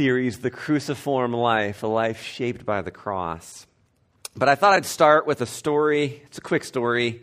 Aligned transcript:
series, 0.00 0.38
The 0.38 0.50
Cruciform 0.50 1.34
Life, 1.34 1.82
a 1.82 1.86
life 1.86 2.22
shaped 2.22 2.64
by 2.64 2.80
the 2.80 2.90
cross. 2.90 3.66
But 4.34 4.48
I 4.48 4.54
thought 4.54 4.72
I'd 4.72 4.86
start 4.86 5.26
with 5.26 5.42
a 5.42 5.46
story. 5.46 6.22
It's 6.24 6.38
a 6.38 6.40
quick 6.40 6.64
story. 6.64 7.20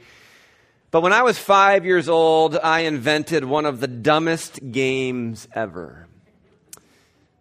But 0.91 1.01
when 1.01 1.11
I 1.11 1.23
was 1.23 1.39
five 1.39 1.85
years 1.85 2.07
old, 2.07 2.55
I 2.55 2.81
invented 2.81 3.43
one 3.43 3.65
of 3.65 3.79
the 3.79 3.87
dumbest 3.87 4.59
games 4.71 5.47
ever. 5.55 6.05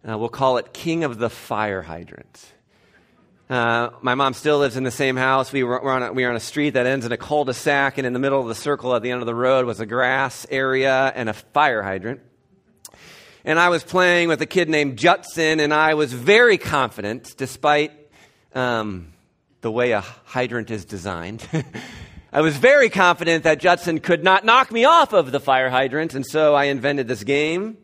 Uh, 0.09 0.17
we'll 0.17 0.29
call 0.29 0.57
it 0.57 0.73
King 0.73 1.03
of 1.03 1.19
the 1.19 1.29
Fire 1.29 1.83
Hydrant. 1.83 2.43
Uh, 3.47 3.91
my 4.01 4.15
mom 4.15 4.33
still 4.33 4.57
lives 4.57 4.75
in 4.75 4.83
the 4.83 4.89
same 4.89 5.17
house. 5.17 5.53
We 5.53 5.61
were, 5.61 5.87
on 5.87 6.01
a, 6.01 6.13
we 6.13 6.23
were 6.23 6.31
on 6.31 6.35
a 6.35 6.39
street 6.39 6.71
that 6.71 6.87
ends 6.87 7.05
in 7.05 7.11
a 7.11 7.17
cul-de-sac, 7.17 7.99
and 7.99 8.07
in 8.07 8.13
the 8.13 8.19
middle 8.19 8.41
of 8.41 8.47
the 8.47 8.55
circle 8.55 8.95
at 8.95 9.03
the 9.03 9.11
end 9.11 9.21
of 9.21 9.27
the 9.27 9.35
road 9.35 9.67
was 9.67 9.79
a 9.79 9.85
grass 9.85 10.47
area 10.49 11.13
and 11.13 11.29
a 11.29 11.33
fire 11.33 11.83
hydrant. 11.83 12.21
And 13.47 13.57
I 13.57 13.69
was 13.69 13.81
playing 13.81 14.27
with 14.27 14.41
a 14.41 14.45
kid 14.45 14.67
named 14.67 14.97
Judson, 14.97 15.61
and 15.61 15.73
I 15.73 15.93
was 15.93 16.11
very 16.11 16.57
confident, 16.57 17.33
despite 17.37 17.93
um, 18.53 19.13
the 19.61 19.71
way 19.71 19.93
a 19.93 20.01
hydrant 20.01 20.69
is 20.69 20.83
designed. 20.83 21.47
I 22.33 22.41
was 22.41 22.57
very 22.57 22.89
confident 22.89 23.45
that 23.45 23.61
Judson 23.61 24.01
could 24.01 24.21
not 24.21 24.43
knock 24.43 24.69
me 24.69 24.83
off 24.83 25.13
of 25.13 25.31
the 25.31 25.39
fire 25.39 25.69
hydrant, 25.69 26.13
and 26.13 26.25
so 26.25 26.55
I 26.55 26.65
invented 26.65 27.07
this 27.07 27.23
game. 27.23 27.77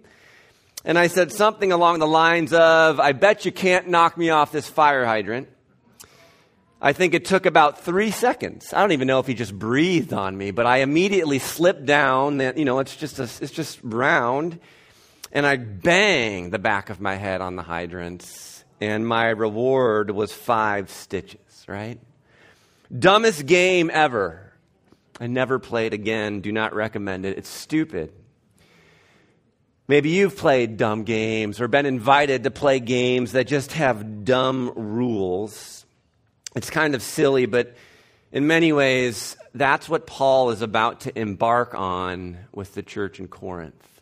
And 0.84 1.00
I 1.00 1.08
said 1.08 1.32
something 1.32 1.72
along 1.72 2.00
the 2.00 2.08
lines 2.08 2.52
of, 2.52 3.00
I 3.00 3.14
bet 3.14 3.46
you 3.46 3.54
can't 3.54 3.88
knock 3.88 4.18
me 4.18 4.32
off 4.32 4.52
this 4.52 4.68
fire 4.68 5.06
hydrant. 5.06 5.48
I 6.82 6.92
think 6.92 7.14
it 7.14 7.24
took 7.24 7.46
about 7.46 7.80
three 7.80 8.12
seconds. 8.12 8.74
I 8.74 8.82
don't 8.82 8.92
even 8.92 9.08
know 9.08 9.20
if 9.20 9.28
he 9.28 9.34
just 9.34 9.58
breathed 9.58 10.12
on 10.12 10.38
me, 10.38 10.52
but 10.52 10.66
I 10.66 10.80
immediately 10.80 11.40
slipped 11.40 11.86
down. 11.86 12.40
That 12.40 12.58
you 12.58 12.66
know, 12.66 12.80
it's 12.80 12.98
just, 12.98 13.18
a, 13.20 13.24
it's 13.24 13.52
just 13.54 13.80
round. 13.82 14.60
And 15.34 15.46
I 15.46 15.58
banged 15.58 16.54
the 16.54 16.60
back 16.60 16.90
of 16.90 17.02
my 17.02 17.16
head 17.16 17.42
on 17.42 17.58
the 17.58 17.64
hydrants. 17.64 18.64
And 18.80 19.06
my 19.06 19.30
reward 19.30 20.12
was 20.12 20.32
five 20.32 20.90
stitches, 20.90 21.66
right? 21.68 22.00
Dumbest 22.98 23.46
game 23.46 23.92
ever. 23.94 24.54
I 25.20 25.28
never 25.28 25.60
played 25.60 25.94
again. 25.94 26.40
Do 26.40 26.54
not 26.54 26.74
recommend 26.74 27.26
it. 27.26 27.38
It's 27.38 27.50
stupid. 27.50 28.14
Maybe 29.90 30.12
you've 30.12 30.38
played 30.38 30.78
dumb 30.78 31.04
games 31.04 31.60
or 31.60 31.68
been 31.68 31.86
invited 31.86 32.46
to 32.46 32.52
play 32.52 32.80
games 32.80 33.34
that 33.34 33.48
just 33.48 33.74
have 33.74 34.24
dumb 34.24 34.72
rules 34.76 35.84
it's 36.56 36.70
kind 36.70 36.94
of 36.94 37.02
silly, 37.02 37.46
but 37.46 37.76
in 38.32 38.48
many 38.48 38.74
ways, 38.74 39.36
that's 39.54 39.90
what 39.90 40.06
Paul 40.06 40.52
is 40.52 40.62
about 40.62 41.02
to 41.02 41.20
embark 41.20 41.74
on 41.74 42.38
with 42.52 42.76
the 42.76 42.84
church 42.84 43.20
in 43.20 43.28
Corinth. 43.28 43.93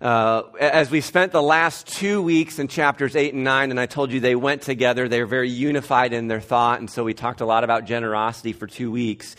Uh, 0.00 0.42
as 0.60 0.92
we 0.92 1.00
spent 1.00 1.32
the 1.32 1.42
last 1.42 1.88
two 1.88 2.22
weeks 2.22 2.60
in 2.60 2.68
chapters 2.68 3.16
8 3.16 3.34
and 3.34 3.42
9, 3.42 3.72
and 3.72 3.80
I 3.80 3.86
told 3.86 4.12
you 4.12 4.20
they 4.20 4.36
went 4.36 4.62
together, 4.62 5.08
they 5.08 5.18
were 5.18 5.26
very 5.26 5.50
unified 5.50 6.12
in 6.12 6.28
their 6.28 6.40
thought, 6.40 6.78
and 6.78 6.88
so 6.88 7.02
we 7.02 7.14
talked 7.14 7.40
a 7.40 7.46
lot 7.46 7.64
about 7.64 7.84
generosity 7.84 8.52
for 8.52 8.68
two 8.68 8.92
weeks. 8.92 9.34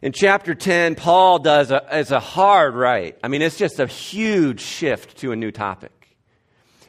In 0.00 0.12
chapter 0.12 0.54
10, 0.54 0.94
Paul 0.94 1.40
does 1.40 1.72
a, 1.72 1.92
as 1.92 2.12
a 2.12 2.20
hard 2.20 2.74
right. 2.74 3.18
I 3.24 3.26
mean, 3.26 3.42
it's 3.42 3.58
just 3.58 3.80
a 3.80 3.86
huge 3.88 4.60
shift 4.60 5.18
to 5.18 5.32
a 5.32 5.36
new 5.36 5.50
topic. 5.50 6.16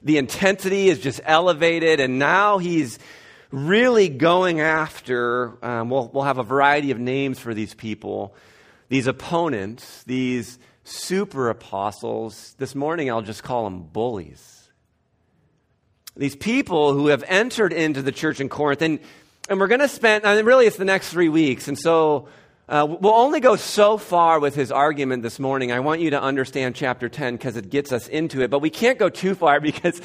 The 0.04 0.20
intensity 0.20 0.88
is 0.88 1.00
just 1.00 1.22
elevated, 1.24 2.00
and 2.00 2.20
now 2.20 2.60
he's 2.60 3.00
really 3.50 4.10
going 4.10 4.60
after, 4.60 5.58
um, 5.66 5.90
we'll, 5.90 6.08
we'll 6.14 6.24
have 6.24 6.38
a 6.38 6.44
variety 6.44 6.92
of 6.92 7.00
names 7.00 7.40
for 7.40 7.56
these 7.56 7.74
people, 7.74 8.36
these 8.90 9.08
opponents, 9.08 10.04
these 10.04 10.60
super 10.84 11.50
apostles. 11.50 12.56
This 12.58 12.76
morning 12.76 13.10
I'll 13.10 13.22
just 13.22 13.44
call 13.44 13.64
them 13.66 13.84
bullies. 13.84 14.70
These 16.16 16.36
people 16.36 16.94
who 16.94 17.08
have 17.08 17.24
entered 17.28 17.72
into 17.72 18.02
the 18.02 18.12
church 18.12 18.40
in 18.40 18.50
Corinth, 18.50 18.82
and, 18.82 19.00
and 19.50 19.60
we're 19.60 19.68
going 19.68 19.80
to 19.80 19.88
spend, 19.88 20.26
I 20.26 20.36
mean, 20.36 20.46
really 20.46 20.68
it's 20.68 20.78
the 20.78 20.86
next 20.86 21.10
three 21.10 21.30
weeks, 21.30 21.68
and 21.68 21.80
so 21.80 22.28
uh, 22.68 22.86
we'll 22.86 23.14
only 23.14 23.40
go 23.40 23.56
so 23.58 23.98
far 23.98 24.40
with 24.40 24.56
his 24.56 24.72
argument 24.72 25.24
this 25.24 25.40
morning. 25.40 25.72
I 25.72 25.82
want 25.82 26.00
you 26.00 26.12
to 26.12 26.22
understand 26.22 26.76
chapter 26.76 27.10
10 27.10 27.36
because 27.36 27.58
it 27.58 27.70
gets 27.70 27.92
us 27.92 28.08
into 28.08 28.42
it, 28.42 28.50
but 28.50 28.60
we 28.60 28.70
can't 28.70 28.98
go 28.98 29.10
too 29.10 29.36
far 29.36 29.60
because 29.62 30.02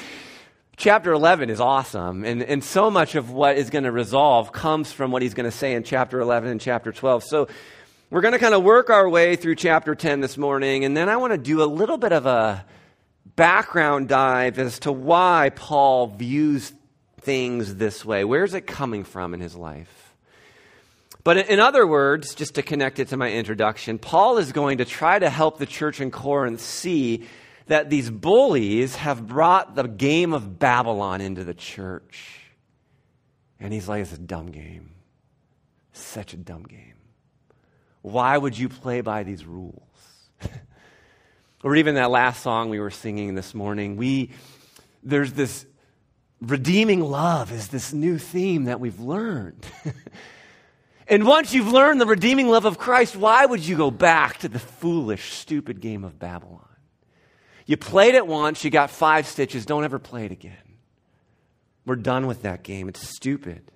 chapter 0.77 1.13
11 1.13 1.49
is 1.49 1.61
awesome. 1.61 2.25
And, 2.25 2.43
and 2.43 2.65
so 2.65 2.91
much 2.91 3.15
of 3.15 3.31
what 3.31 3.57
is 3.57 3.71
going 3.71 3.85
to 3.85 3.93
resolve 3.93 4.53
comes 4.53 4.93
from 4.93 5.13
what 5.13 5.23
he's 5.23 5.35
going 5.35 5.49
to 5.49 5.57
say 5.57 5.75
in 5.75 5.85
chapter 5.85 6.21
11 6.21 6.51
and 6.51 6.61
chapter 6.61 6.93
12. 6.93 7.23
So 7.23 7.49
we're 8.11 8.21
going 8.21 8.33
to 8.33 8.39
kind 8.39 8.55
of 8.55 8.63
work 8.63 8.89
our 8.89 9.09
way 9.09 9.37
through 9.37 9.57
chapter 9.57 9.95
10 9.95 10.21
this 10.21 10.39
morning. 10.39 10.85
And 10.85 10.97
then 10.97 11.09
I 11.09 11.17
want 11.17 11.33
to 11.33 11.39
do 11.39 11.63
a 11.63 11.67
little 11.67 11.99
bit 11.99 12.13
of 12.13 12.27
a 12.27 12.65
background 13.35 14.09
dive 14.09 14.59
as 14.59 14.79
to 14.81 14.93
why 14.93 15.51
Paul 15.55 16.07
views 16.07 16.73
things 17.21 17.75
this 17.75 18.05
way. 18.05 18.25
Where's 18.25 18.55
it 18.55 18.67
coming 18.67 19.03
from 19.03 19.35
in 19.35 19.41
his 19.41 19.57
life? 19.57 20.15
But 21.25 21.49
in 21.49 21.59
other 21.59 21.85
words, 21.85 22.37
just 22.37 22.55
to 22.55 22.63
connect 22.63 23.01
it 23.01 23.09
to 23.09 23.17
my 23.17 23.33
introduction, 23.33 23.99
Paul 23.99 24.39
is 24.39 24.53
going 24.53 24.79
to 24.79 24.85
try 24.85 25.19
to 25.19 25.29
help 25.29 25.59
the 25.59 25.67
church 25.67 26.01
in 26.01 26.13
Corinth 26.13 26.61
see 26.61 27.27
that 27.67 27.91
these 27.91 28.09
bullies 28.09 28.95
have 28.95 29.27
brought 29.27 29.75
the 29.75 29.89
game 29.89 30.33
of 30.33 30.61
Babylon 30.61 31.21
into 31.21 31.43
the 31.43 31.55
church. 31.55 32.43
And 33.59 33.73
he's 33.73 33.89
like, 33.89 34.03
it's 34.03 34.13
a 34.13 34.19
dumb 34.19 34.53
game. 34.53 34.93
Such 35.93 36.33
a 36.33 36.37
dumb 36.37 36.63
game. 36.63 36.96
Why 38.07 38.39
would 38.39 38.57
you 38.57 38.69
play 38.69 39.01
by 39.01 39.25
these 39.25 39.45
rules? 39.45 39.83
or 41.65 41.75
even 41.75 41.97
that 41.97 42.09
last 42.09 42.41
song 42.41 42.71
we 42.71 42.79
were 42.79 42.93
singing 42.93 43.35
this 43.35 43.53
morning, 43.53 43.97
we, 43.97 44.31
there's 45.03 45.33
this 45.33 45.67
redeeming 46.41 47.01
love 47.01 47.51
is 47.51 47.67
this 47.67 47.93
new 47.93 48.17
theme 48.17 48.67
that 48.67 48.79
we've 48.79 49.01
learned. 49.01 49.67
and 51.09 51.27
once 51.27 51.53
you've 51.53 51.73
learned 51.73 52.01
the 52.01 52.07
redeeming 52.07 52.49
love 52.49 52.65
of 52.65 52.79
Christ, 52.79 53.17
why 53.17 53.45
would 53.45 53.67
you 53.67 53.77
go 53.77 53.91
back 53.91 54.39
to 54.39 54.49
the 54.49 54.61
foolish, 54.61 55.33
stupid 55.33 55.81
game 55.81 56.05
of 56.05 56.17
Babylon? 56.17 56.63
You 57.67 57.77
played 57.77 58.15
it 58.15 58.25
once, 58.25 58.63
you 58.63 58.71
got 58.71 58.89
five 58.89 59.27
stitches, 59.27 59.67
don't 59.67 59.83
ever 59.83 59.99
play 59.99 60.27
it 60.27 60.31
again. 60.31 60.55
We're 61.85 61.97
done 61.97 62.29
with 62.29 62.43
that 62.43 62.63
game. 62.63 62.89
It's 62.89 63.01
stupid. 63.01 63.73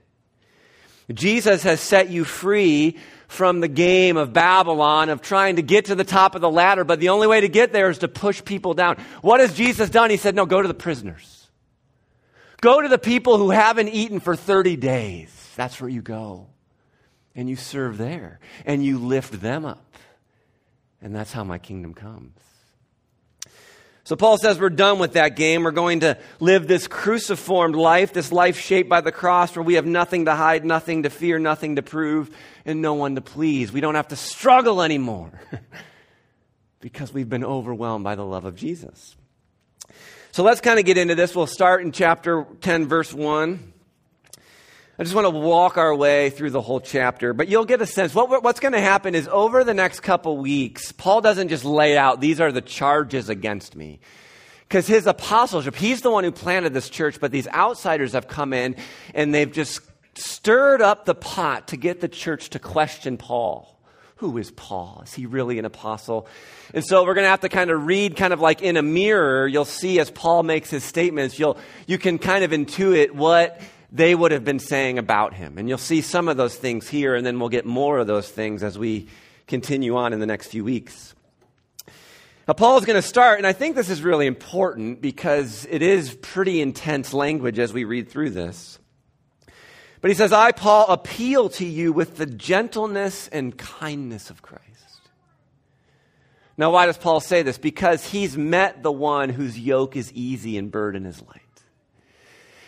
Jesus 1.12 1.62
has 1.62 1.80
set 1.80 2.10
you 2.10 2.24
free 2.24 2.98
from 3.28 3.60
the 3.60 3.68
game 3.68 4.16
of 4.16 4.32
Babylon, 4.32 5.08
of 5.08 5.22
trying 5.22 5.56
to 5.56 5.62
get 5.62 5.86
to 5.86 5.94
the 5.94 6.04
top 6.04 6.34
of 6.34 6.40
the 6.40 6.50
ladder, 6.50 6.84
but 6.84 7.00
the 7.00 7.10
only 7.10 7.26
way 7.26 7.40
to 7.40 7.48
get 7.48 7.72
there 7.72 7.88
is 7.88 7.98
to 7.98 8.08
push 8.08 8.44
people 8.44 8.74
down. 8.74 8.96
What 9.22 9.40
has 9.40 9.54
Jesus 9.54 9.88
done? 9.88 10.10
He 10.10 10.16
said, 10.16 10.34
No, 10.34 10.46
go 10.46 10.60
to 10.60 10.68
the 10.68 10.74
prisoners. 10.74 11.48
Go 12.60 12.82
to 12.82 12.88
the 12.88 12.98
people 12.98 13.38
who 13.38 13.50
haven't 13.50 13.88
eaten 13.88 14.20
for 14.20 14.36
30 14.36 14.76
days. 14.76 15.52
That's 15.56 15.80
where 15.80 15.88
you 15.88 16.02
go. 16.02 16.48
And 17.34 17.48
you 17.48 17.56
serve 17.56 17.96
there. 17.96 18.40
And 18.66 18.84
you 18.84 18.98
lift 18.98 19.40
them 19.40 19.64
up. 19.64 19.94
And 21.00 21.14
that's 21.14 21.32
how 21.32 21.44
my 21.44 21.58
kingdom 21.58 21.94
comes. 21.94 22.36
So 24.10 24.16
Paul 24.16 24.38
says 24.38 24.58
we're 24.58 24.70
done 24.70 24.98
with 24.98 25.12
that 25.12 25.36
game. 25.36 25.62
We're 25.62 25.70
going 25.70 26.00
to 26.00 26.18
live 26.40 26.66
this 26.66 26.88
cruciformed 26.88 27.76
life, 27.76 28.12
this 28.12 28.32
life 28.32 28.58
shaped 28.58 28.88
by 28.88 29.02
the 29.02 29.12
cross 29.12 29.54
where 29.54 29.62
we 29.62 29.74
have 29.74 29.86
nothing 29.86 30.24
to 30.24 30.34
hide, 30.34 30.64
nothing 30.64 31.04
to 31.04 31.10
fear, 31.10 31.38
nothing 31.38 31.76
to 31.76 31.82
prove, 31.82 32.28
and 32.64 32.82
no 32.82 32.94
one 32.94 33.14
to 33.14 33.20
please. 33.20 33.70
We 33.70 33.80
don't 33.80 33.94
have 33.94 34.08
to 34.08 34.16
struggle 34.16 34.82
anymore 34.82 35.30
because 36.80 37.14
we've 37.14 37.28
been 37.28 37.44
overwhelmed 37.44 38.02
by 38.02 38.16
the 38.16 38.24
love 38.24 38.46
of 38.46 38.56
Jesus. 38.56 39.14
So 40.32 40.42
let's 40.42 40.60
kind 40.60 40.80
of 40.80 40.84
get 40.84 40.98
into 40.98 41.14
this. 41.14 41.36
We'll 41.36 41.46
start 41.46 41.82
in 41.82 41.92
chapter 41.92 42.48
10, 42.62 42.88
verse 42.88 43.14
1. 43.14 43.72
I 45.00 45.02
just 45.02 45.14
want 45.14 45.24
to 45.24 45.30
walk 45.30 45.78
our 45.78 45.96
way 45.96 46.28
through 46.28 46.50
the 46.50 46.60
whole 46.60 46.78
chapter, 46.78 47.32
but 47.32 47.48
you'll 47.48 47.64
get 47.64 47.80
a 47.80 47.86
sense. 47.86 48.14
What, 48.14 48.42
what's 48.42 48.60
going 48.60 48.74
to 48.74 48.82
happen 48.82 49.14
is 49.14 49.26
over 49.28 49.64
the 49.64 49.72
next 49.72 50.00
couple 50.00 50.36
weeks, 50.36 50.92
Paul 50.92 51.22
doesn't 51.22 51.48
just 51.48 51.64
lay 51.64 51.96
out, 51.96 52.20
these 52.20 52.38
are 52.38 52.52
the 52.52 52.60
charges 52.60 53.30
against 53.30 53.74
me. 53.74 54.00
Because 54.68 54.86
his 54.86 55.06
apostleship, 55.06 55.74
he's 55.74 56.02
the 56.02 56.10
one 56.10 56.22
who 56.22 56.30
planted 56.30 56.74
this 56.74 56.90
church, 56.90 57.18
but 57.18 57.32
these 57.32 57.48
outsiders 57.48 58.12
have 58.12 58.28
come 58.28 58.52
in 58.52 58.76
and 59.14 59.34
they've 59.34 59.50
just 59.50 59.80
stirred 60.16 60.82
up 60.82 61.06
the 61.06 61.14
pot 61.14 61.68
to 61.68 61.78
get 61.78 62.02
the 62.02 62.08
church 62.08 62.50
to 62.50 62.58
question 62.58 63.16
Paul. 63.16 63.80
Who 64.16 64.36
is 64.36 64.50
Paul? 64.50 65.00
Is 65.06 65.14
he 65.14 65.24
really 65.24 65.58
an 65.58 65.64
apostle? 65.64 66.28
And 66.74 66.84
so 66.84 67.06
we're 67.06 67.14
going 67.14 67.24
to 67.24 67.30
have 67.30 67.40
to 67.40 67.48
kind 67.48 67.70
of 67.70 67.86
read 67.86 68.16
kind 68.16 68.34
of 68.34 68.42
like 68.42 68.60
in 68.60 68.76
a 68.76 68.82
mirror. 68.82 69.48
You'll 69.48 69.64
see 69.64 69.98
as 69.98 70.10
Paul 70.10 70.42
makes 70.42 70.68
his 70.68 70.84
statements, 70.84 71.38
you'll, 71.38 71.56
you 71.86 71.96
can 71.96 72.18
kind 72.18 72.44
of 72.44 72.50
intuit 72.50 73.12
what 73.12 73.58
they 73.92 74.14
would 74.14 74.32
have 74.32 74.44
been 74.44 74.58
saying 74.58 74.98
about 74.98 75.34
him. 75.34 75.58
And 75.58 75.68
you'll 75.68 75.78
see 75.78 76.00
some 76.00 76.28
of 76.28 76.36
those 76.36 76.54
things 76.54 76.88
here, 76.88 77.14
and 77.14 77.26
then 77.26 77.38
we'll 77.38 77.48
get 77.48 77.66
more 77.66 77.98
of 77.98 78.06
those 78.06 78.28
things 78.28 78.62
as 78.62 78.78
we 78.78 79.08
continue 79.46 79.96
on 79.96 80.12
in 80.12 80.20
the 80.20 80.26
next 80.26 80.48
few 80.48 80.64
weeks. 80.64 81.14
Now, 82.46 82.54
Paul 82.54 82.78
is 82.78 82.84
going 82.84 83.00
to 83.00 83.06
start, 83.06 83.38
and 83.38 83.46
I 83.46 83.52
think 83.52 83.76
this 83.76 83.90
is 83.90 84.02
really 84.02 84.26
important 84.26 85.00
because 85.00 85.66
it 85.70 85.82
is 85.82 86.14
pretty 86.14 86.60
intense 86.60 87.12
language 87.12 87.58
as 87.58 87.72
we 87.72 87.84
read 87.84 88.08
through 88.08 88.30
this. 88.30 88.78
But 90.00 90.10
he 90.10 90.14
says, 90.14 90.32
I, 90.32 90.52
Paul, 90.52 90.86
appeal 90.88 91.50
to 91.50 91.64
you 91.66 91.92
with 91.92 92.16
the 92.16 92.26
gentleness 92.26 93.28
and 93.28 93.56
kindness 93.56 94.30
of 94.30 94.40
Christ. 94.42 94.64
Now, 96.56 96.72
why 96.72 96.86
does 96.86 96.98
Paul 96.98 97.20
say 97.20 97.42
this? 97.42 97.58
Because 97.58 98.04
he's 98.04 98.36
met 98.36 98.82
the 98.82 98.92
one 98.92 99.28
whose 99.28 99.58
yoke 99.58 99.96
is 99.96 100.12
easy 100.12 100.58
and 100.58 100.70
burden 100.70 101.06
is 101.06 101.22
light. 101.22 101.39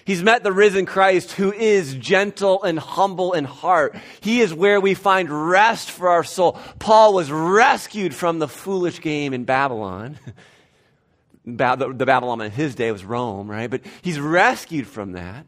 He's 0.04 0.22
met 0.22 0.42
the 0.42 0.52
risen 0.52 0.86
Christ 0.86 1.32
who 1.32 1.52
is 1.52 1.94
gentle 1.94 2.62
and 2.62 2.78
humble 2.78 3.32
in 3.32 3.44
heart. 3.44 3.94
He 4.20 4.40
is 4.40 4.52
where 4.52 4.80
we 4.80 4.94
find 4.94 5.48
rest 5.48 5.90
for 5.90 6.08
our 6.08 6.24
soul. 6.24 6.58
Paul 6.78 7.14
was 7.14 7.30
rescued 7.30 8.14
from 8.14 8.38
the 8.38 8.48
foolish 8.48 9.00
game 9.00 9.32
in 9.32 9.44
Babylon. 9.44 10.18
the 11.44 12.04
Babylon 12.06 12.40
in 12.40 12.50
his 12.50 12.74
day 12.74 12.90
was 12.90 13.04
Rome, 13.04 13.50
right? 13.50 13.70
But 13.70 13.82
he's 14.02 14.18
rescued 14.18 14.86
from 14.86 15.12
that. 15.12 15.46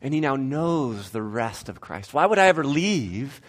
And 0.00 0.12
he 0.12 0.20
now 0.20 0.36
knows 0.36 1.10
the 1.10 1.22
rest 1.22 1.68
of 1.68 1.80
Christ. 1.80 2.12
Why 2.12 2.26
would 2.26 2.38
I 2.38 2.46
ever 2.46 2.64
leave 2.64 3.40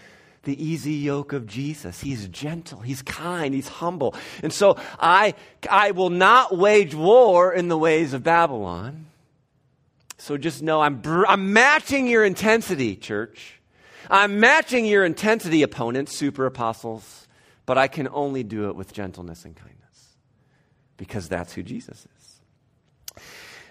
the 0.43 0.63
easy 0.63 0.93
yoke 0.93 1.33
of 1.33 1.47
Jesus? 1.47 1.99
He's 1.99 2.27
gentle, 2.29 2.79
he's 2.79 3.01
kind, 3.01 3.53
he's 3.53 3.67
humble. 3.67 4.15
And 4.41 4.53
so 4.53 4.77
I, 4.99 5.33
I 5.69 5.91
will 5.91 6.09
not 6.09 6.57
wage 6.57 6.95
war 6.95 7.53
in 7.53 7.67
the 7.67 7.77
ways 7.77 8.13
of 8.13 8.23
Babylon. 8.23 9.07
So 10.25 10.38
just 10.38 10.63
know 10.63 10.81
I'm, 10.81 11.04
I'm 11.27 11.54
matching 11.54 12.07
your 12.07 12.25
intensity, 12.25 12.95
church. 12.95 13.62
I'm 14.10 14.39
matching 14.39 14.88
your 14.88 15.06
intensity, 15.06 15.62
opponents, 15.62 16.18
super 16.18 16.48
apostles, 16.48 17.27
but 17.68 17.77
I 17.77 17.88
can 17.88 18.07
only 18.07 18.42
do 18.42 18.68
it 18.69 18.75
with 18.75 18.92
gentleness 18.92 19.45
and 19.45 19.56
kindness 19.56 20.16
because 20.98 21.30
that's 21.30 21.54
who 21.54 21.62
Jesus 21.62 22.07
is. 22.18 23.24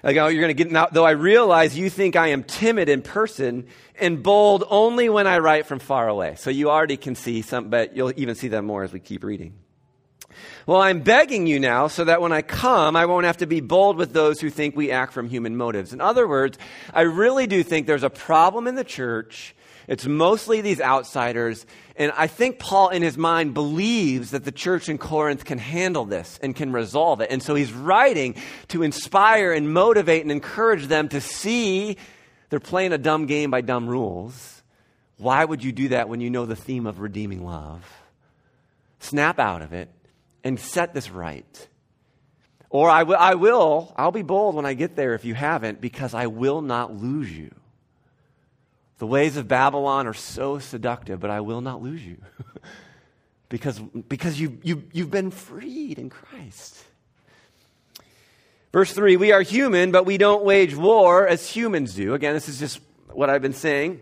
Like, 0.05 0.17
oh, 0.17 0.29
you're 0.29 0.43
going 0.43 0.55
to 0.57 0.63
get 0.63 0.71
now, 0.71 0.87
though 0.93 1.05
I 1.05 1.11
realize 1.11 1.77
you 1.77 1.91
think 1.91 2.15
I 2.15 2.29
am 2.29 2.45
timid 2.45 2.89
in 2.89 3.03
person 3.03 3.67
and 3.99 4.23
bold 4.23 4.63
only 4.71 5.09
when 5.09 5.27
I 5.27 5.39
write 5.39 5.67
from 5.67 5.81
far 5.81 6.07
away. 6.07 6.37
So 6.37 6.51
you 6.51 6.71
already 6.71 6.97
can 6.97 7.17
see 7.17 7.43
some, 7.43 7.69
but 7.69 7.97
you'll 7.97 8.13
even 8.15 8.37
see 8.37 8.47
that 8.49 8.63
more 8.63 8.85
as 8.85 8.93
we 8.93 9.01
keep 9.01 9.25
reading. 9.25 9.55
Well, 10.67 10.81
I'm 10.81 11.01
begging 11.01 11.47
you 11.47 11.61
now 11.61 11.89
so 11.89 12.05
that 12.05 12.21
when 12.21 12.33
I 12.33 12.43
come, 12.43 12.97
I 12.97 13.07
won't 13.07 13.27
have 13.27 13.39
to 13.39 13.47
be 13.47 13.61
bold 13.61 13.97
with 13.97 14.13
those 14.13 14.41
who 14.41 14.51
think 14.51 14.77
we 14.77 14.91
act 14.91 15.13
from 15.13 15.29
human 15.29 15.57
motives. 15.57 15.93
In 15.93 16.01
other 16.01 16.27
words, 16.27 16.59
I 16.93 17.03
really 17.03 17.47
do 17.47 17.63
think 17.63 17.87
there's 17.87 18.03
a 18.03 18.11
problem 18.11 18.67
in 18.67 18.75
the 18.75 18.85
church. 18.85 19.55
It's 19.87 20.07
mostly 20.07 20.61
these 20.61 20.81
outsiders. 20.81 21.67
And 21.97 22.13
I 22.17 22.27
think 22.27 22.59
Paul, 22.59 22.89
in 22.89 23.03
his 23.03 23.19
mind, 23.19 23.55
believes 23.55 24.31
that 24.31 24.45
the 24.45 24.53
church 24.53 24.89
in 24.89 24.99
Corinth 24.99 25.45
can 25.45 25.59
handle 25.59 26.05
this 26.05 26.39
and 26.43 26.57
can 26.57 26.73
resolve 26.73 27.21
it. 27.21 27.31
And 27.31 27.43
so 27.43 27.55
he's 27.55 27.73
writing 27.73 28.35
to 28.69 28.83
inspire 28.83 29.53
and 29.53 29.73
motivate 29.73 30.23
and 30.23 30.33
encourage 30.33 30.87
them 30.87 31.09
to 31.11 31.21
see 31.21 31.97
they're 32.49 32.61
playing 32.61 32.93
a 32.93 32.99
dumb 32.99 33.27
game 33.27 33.51
by 33.51 33.61
dumb 33.61 33.87
rules. 33.87 34.63
Why 35.19 35.45
would 35.45 35.63
you 35.63 35.73
do 35.73 35.89
that 35.89 36.09
when 36.09 36.21
you 36.21 36.31
know 36.31 36.47
the 36.47 36.57
theme 36.57 36.87
of 36.87 37.01
redeeming 37.01 37.45
love? 37.45 37.85
Snap 39.01 39.39
out 39.39 39.63
of 39.63 39.73
it 39.73 39.91
and 40.45 40.61
set 40.61 40.93
this 40.93 41.11
right. 41.11 41.69
Or 42.69 42.91
I, 42.91 43.01
w- 43.01 43.19
I 43.19 43.35
will, 43.35 43.93
I'll 43.97 44.13
be 44.13 44.23
bold 44.23 44.55
when 44.55 44.67
I 44.67 44.75
get 44.75 44.95
there 44.95 45.15
if 45.15 45.25
you 45.25 45.35
haven't, 45.35 45.81
because 45.81 46.13
I 46.13 46.27
will 46.27 46.61
not 46.61 46.95
lose 46.95 47.31
you. 47.33 47.53
The 48.99 49.07
ways 49.07 49.37
of 49.37 49.49
Babylon 49.49 50.07
are 50.07 50.15
so 50.15 50.59
seductive, 50.59 51.19
but 51.19 51.31
I 51.31 51.41
will 51.41 51.63
not 51.63 51.83
lose 51.83 52.05
you. 52.05 52.19
because 53.49 53.79
because 53.79 54.39
you, 54.39 54.59
you, 54.63 54.85
you've 54.93 55.11
been 55.11 55.31
freed 55.31 55.99
in 55.99 56.11
Christ. 56.11 56.77
Verse 58.73 58.93
3 58.93 59.17
We 59.17 59.33
are 59.33 59.43
human, 59.43 59.91
but 59.91 60.07
we 60.07 60.17
don't 60.17 60.45
wage 60.45 60.77
war 60.77 61.27
as 61.27 61.49
humans 61.49 61.95
do. 61.95 62.15
Again, 62.15 62.35
this 62.35 62.49
is 62.49 62.59
just 62.59 62.81
what 63.13 63.31
I've 63.31 63.43
been 63.43 63.53
saying. 63.53 64.01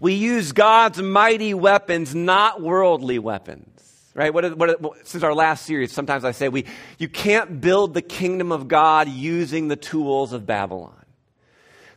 We 0.00 0.14
use 0.14 0.52
God's 0.52 1.00
mighty 1.00 1.54
weapons, 1.54 2.14
not 2.14 2.60
worldly 2.60 3.18
weapons 3.18 3.75
right? 4.16 4.32
What, 4.32 4.56
what, 4.56 5.06
since 5.06 5.22
our 5.22 5.34
last 5.34 5.66
series, 5.66 5.92
sometimes 5.92 6.24
I 6.24 6.32
say 6.32 6.48
we, 6.48 6.64
you 6.98 7.08
can't 7.08 7.60
build 7.60 7.94
the 7.94 8.02
kingdom 8.02 8.50
of 8.50 8.66
God 8.66 9.08
using 9.08 9.68
the 9.68 9.76
tools 9.76 10.32
of 10.32 10.46
Babylon. 10.46 11.04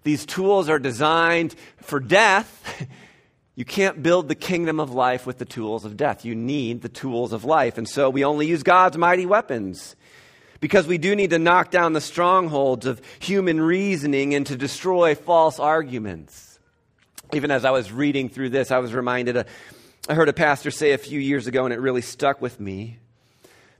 These 0.03 0.25
tools 0.25 0.69
are 0.69 0.79
designed 0.79 1.55
for 1.81 1.99
death. 1.99 2.87
You 3.55 3.65
can't 3.65 4.01
build 4.01 4.29
the 4.29 4.35
kingdom 4.35 4.79
of 4.79 4.91
life 4.91 5.27
with 5.27 5.37
the 5.37 5.43
tools 5.43 5.83
of 5.83 5.97
death. 5.97 6.23
You 6.23 6.33
need 6.33 6.81
the 6.81 6.87
tools 6.87 7.33
of 7.33 7.43
life. 7.43 7.77
And 7.77 7.89
so 7.89 8.09
we 8.09 8.23
only 8.23 8.47
use 8.47 8.63
God's 8.63 8.97
mighty 8.97 9.25
weapons 9.25 9.97
because 10.61 10.87
we 10.87 10.97
do 10.97 11.13
need 11.13 11.31
to 11.31 11.39
knock 11.39 11.69
down 11.69 11.91
the 11.91 11.99
strongholds 11.99 12.85
of 12.85 13.01
human 13.19 13.59
reasoning 13.59 14.33
and 14.33 14.47
to 14.47 14.55
destroy 14.55 15.13
false 15.13 15.59
arguments. 15.59 16.57
Even 17.33 17.51
as 17.51 17.65
I 17.65 17.71
was 17.71 17.91
reading 17.91 18.29
through 18.29 18.51
this, 18.51 18.71
I 18.71 18.77
was 18.77 18.93
reminded 18.93 19.35
of 19.35 19.45
I 20.07 20.13
heard 20.13 20.29
a 20.29 20.33
pastor 20.33 20.71
say 20.71 20.91
a 20.93 20.97
few 20.97 21.19
years 21.19 21.47
ago, 21.47 21.65
and 21.65 21.73
it 21.73 21.79
really 21.79 22.01
stuck 22.01 22.41
with 22.41 22.59
me, 22.59 22.99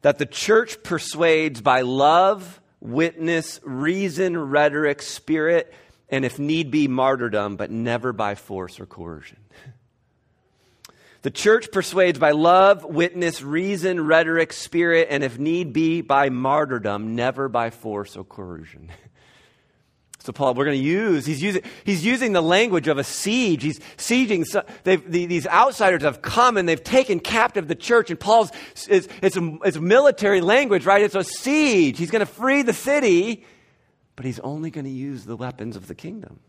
that 0.01 0.17
the 0.17 0.25
church 0.25 0.83
persuades 0.83 1.61
by 1.61 1.81
love, 1.81 2.59
witness, 2.79 3.59
reason, 3.63 4.37
rhetoric, 4.37 5.01
spirit, 5.01 5.73
and 6.09 6.25
if 6.25 6.39
need 6.39 6.71
be, 6.71 6.87
martyrdom, 6.87 7.55
but 7.55 7.71
never 7.71 8.13
by 8.13 8.35
force 8.35 8.79
or 8.79 8.85
coercion. 8.85 9.37
The 11.21 11.31
church 11.31 11.73
persuades 11.73 12.17
by 12.17 12.31
love, 12.31 12.85
witness, 12.85 13.41
reason, 13.41 14.07
rhetoric, 14.07 14.53
spirit, 14.53 15.09
and 15.11 15.21
if 15.21 15.37
need 15.37 15.73
be, 15.73 15.99
by 15.99 16.29
martyrdom, 16.29 17.13
never 17.13 17.49
by 17.49 17.71
force 17.71 18.15
or 18.15 18.23
coercion. 18.23 18.89
So 20.29 20.33
Paul, 20.33 20.53
we're 20.53 20.65
going 20.65 20.77
to 20.77 20.83
use, 20.83 21.25
he's 21.25 21.41
using, 21.41 21.63
he's 21.83 22.05
using 22.05 22.33
the 22.33 22.41
language 22.41 22.87
of 22.87 22.99
a 22.99 23.03
siege. 23.03 23.63
He's 23.63 23.79
sieging, 23.97 24.45
the, 24.83 24.97
these 24.97 25.47
outsiders 25.47 26.03
have 26.03 26.21
come 26.21 26.55
and 26.55 26.69
they've 26.69 26.83
taken 26.83 27.19
captive 27.19 27.67
the 27.67 27.73
church. 27.73 28.11
And 28.11 28.19
Paul's, 28.19 28.51
it's, 28.87 29.07
it's, 29.23 29.39
it's 29.41 29.79
military 29.79 30.41
language, 30.41 30.85
right? 30.85 31.01
It's 31.01 31.15
a 31.15 31.23
siege. 31.23 31.97
He's 31.97 32.11
going 32.11 32.19
to 32.19 32.27
free 32.27 32.61
the 32.61 32.73
city, 32.73 33.43
but 34.15 34.23
he's 34.23 34.39
only 34.41 34.69
going 34.69 34.85
to 34.85 34.91
use 34.91 35.25
the 35.25 35.35
weapons 35.35 35.75
of 35.75 35.87
the 35.87 35.95
kingdom. 35.95 36.39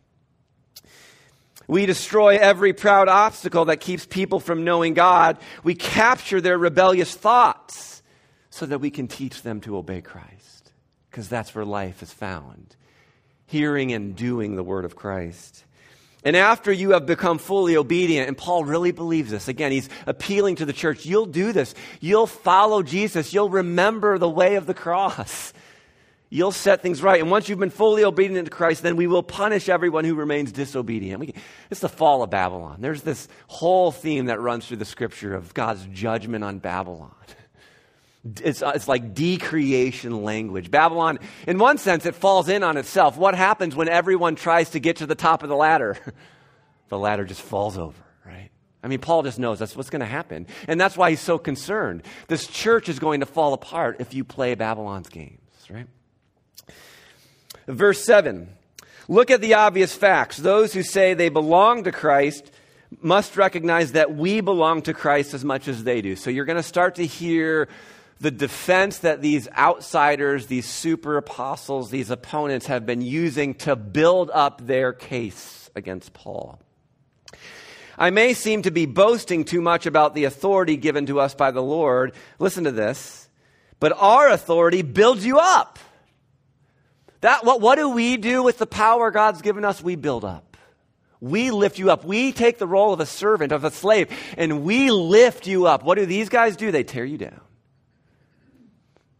We 1.66 1.86
destroy 1.86 2.36
every 2.36 2.74
proud 2.74 3.08
obstacle 3.08 3.64
that 3.64 3.78
keeps 3.78 4.04
people 4.04 4.40
from 4.40 4.62
knowing 4.62 4.92
God. 4.92 5.38
We 5.64 5.74
capture 5.74 6.42
their 6.42 6.58
rebellious 6.58 7.14
thoughts 7.14 8.02
so 8.50 8.66
that 8.66 8.80
we 8.80 8.90
can 8.90 9.08
teach 9.08 9.40
them 9.40 9.62
to 9.62 9.78
obey 9.78 10.02
Christ, 10.02 10.70
because 11.10 11.30
that's 11.30 11.54
where 11.54 11.64
life 11.64 12.02
is 12.02 12.12
found 12.12 12.76
hearing 13.50 13.92
and 13.92 14.16
doing 14.16 14.56
the 14.56 14.62
word 14.62 14.84
of 14.84 14.96
Christ. 14.96 15.64
And 16.22 16.36
after 16.36 16.70
you 16.70 16.90
have 16.90 17.06
become 17.06 17.38
fully 17.38 17.76
obedient, 17.76 18.28
and 18.28 18.36
Paul 18.36 18.64
really 18.64 18.92
believes 18.92 19.30
this, 19.30 19.48
again, 19.48 19.72
he's 19.72 19.88
appealing 20.06 20.56
to 20.56 20.66
the 20.66 20.72
church, 20.72 21.06
you'll 21.06 21.26
do 21.26 21.52
this. 21.52 21.74
You'll 22.00 22.26
follow 22.26 22.82
Jesus. 22.82 23.32
You'll 23.32 23.48
remember 23.48 24.18
the 24.18 24.28
way 24.28 24.56
of 24.56 24.66
the 24.66 24.74
cross. 24.74 25.52
You'll 26.28 26.52
set 26.52 26.80
things 26.80 27.02
right. 27.02 27.20
And 27.20 27.30
once 27.30 27.48
you've 27.48 27.58
been 27.58 27.70
fully 27.70 28.04
obedient 28.04 28.44
to 28.44 28.50
Christ, 28.50 28.82
then 28.82 28.94
we 28.96 29.08
will 29.08 29.22
punish 29.22 29.68
everyone 29.68 30.04
who 30.04 30.14
remains 30.14 30.52
disobedient. 30.52 31.18
We, 31.18 31.34
it's 31.70 31.80
the 31.80 31.88
fall 31.88 32.22
of 32.22 32.30
Babylon. 32.30 32.76
There's 32.80 33.02
this 33.02 33.26
whole 33.48 33.90
theme 33.90 34.26
that 34.26 34.40
runs 34.40 34.66
through 34.66 34.76
the 34.76 34.84
scripture 34.84 35.34
of 35.34 35.54
God's 35.54 35.84
judgment 35.86 36.44
on 36.44 36.58
Babylon. 36.58 37.14
It's, 38.42 38.62
uh, 38.62 38.72
it's 38.74 38.86
like 38.86 39.14
decreation 39.14 40.24
language. 40.24 40.70
Babylon, 40.70 41.18
in 41.46 41.58
one 41.58 41.78
sense, 41.78 42.04
it 42.04 42.14
falls 42.14 42.48
in 42.48 42.62
on 42.62 42.76
itself. 42.76 43.16
What 43.16 43.34
happens 43.34 43.74
when 43.74 43.88
everyone 43.88 44.34
tries 44.34 44.70
to 44.70 44.80
get 44.80 44.96
to 44.96 45.06
the 45.06 45.14
top 45.14 45.42
of 45.42 45.48
the 45.48 45.56
ladder? 45.56 45.96
the 46.88 46.98
ladder 46.98 47.24
just 47.24 47.40
falls 47.40 47.78
over, 47.78 48.02
right? 48.26 48.50
I 48.82 48.88
mean, 48.88 48.98
Paul 48.98 49.22
just 49.22 49.38
knows 49.38 49.58
that's 49.58 49.74
what's 49.74 49.88
going 49.88 50.00
to 50.00 50.06
happen. 50.06 50.46
And 50.68 50.78
that's 50.78 50.98
why 50.98 51.10
he's 51.10 51.20
so 51.20 51.38
concerned. 51.38 52.02
This 52.28 52.46
church 52.46 52.90
is 52.90 52.98
going 52.98 53.20
to 53.20 53.26
fall 53.26 53.54
apart 53.54 53.96
if 54.00 54.12
you 54.12 54.22
play 54.22 54.54
Babylon's 54.54 55.08
games, 55.08 55.40
right? 55.70 55.86
Verse 57.66 58.04
7 58.04 58.48
Look 59.08 59.30
at 59.32 59.40
the 59.40 59.54
obvious 59.54 59.92
facts. 59.92 60.36
Those 60.36 60.72
who 60.72 60.84
say 60.84 61.14
they 61.14 61.30
belong 61.30 61.82
to 61.84 61.90
Christ 61.90 62.52
must 63.00 63.36
recognize 63.36 63.92
that 63.92 64.14
we 64.14 64.40
belong 64.40 64.82
to 64.82 64.94
Christ 64.94 65.34
as 65.34 65.44
much 65.44 65.66
as 65.66 65.82
they 65.82 66.00
do. 66.00 66.14
So 66.14 66.30
you're 66.30 66.44
going 66.44 66.56
to 66.56 66.62
start 66.62 66.96
to 66.96 67.06
hear 67.06 67.68
the 68.20 68.30
defense 68.30 68.98
that 68.98 69.22
these 69.22 69.48
outsiders, 69.56 70.46
these 70.46 70.66
super 70.66 71.16
apostles, 71.16 71.90
these 71.90 72.10
opponents 72.10 72.66
have 72.66 72.84
been 72.84 73.00
using 73.00 73.54
to 73.54 73.74
build 73.74 74.30
up 74.32 74.66
their 74.66 74.92
case 74.92 75.70
against 75.74 76.12
Paul. 76.12 76.60
I 77.96 78.10
may 78.10 78.34
seem 78.34 78.62
to 78.62 78.70
be 78.70 78.86
boasting 78.86 79.44
too 79.44 79.62
much 79.62 79.86
about 79.86 80.14
the 80.14 80.24
authority 80.24 80.76
given 80.76 81.06
to 81.06 81.18
us 81.20 81.34
by 81.34 81.50
the 81.50 81.62
Lord. 81.62 82.14
Listen 82.38 82.64
to 82.64 82.72
this. 82.72 83.28
But 83.78 83.92
our 83.96 84.28
authority 84.28 84.82
builds 84.82 85.24
you 85.24 85.38
up. 85.38 85.78
That, 87.22 87.44
what, 87.44 87.60
what 87.60 87.76
do 87.76 87.88
we 87.90 88.18
do 88.18 88.42
with 88.42 88.58
the 88.58 88.66
power 88.66 89.10
God's 89.10 89.42
given 89.42 89.64
us? 89.64 89.82
We 89.82 89.96
build 89.96 90.24
up. 90.24 90.56
We 91.20 91.50
lift 91.50 91.78
you 91.78 91.90
up. 91.90 92.04
We 92.04 92.32
take 92.32 92.58
the 92.58 92.66
role 92.66 92.92
of 92.92 93.00
a 93.00 93.06
servant, 93.06 93.52
of 93.52 93.64
a 93.64 93.70
slave, 93.70 94.10
and 94.38 94.62
we 94.62 94.90
lift 94.90 95.46
you 95.46 95.66
up. 95.66 95.82
What 95.84 95.96
do 95.96 96.06
these 96.06 96.30
guys 96.30 96.56
do? 96.56 96.70
They 96.70 96.84
tear 96.84 97.04
you 97.04 97.18
down. 97.18 97.40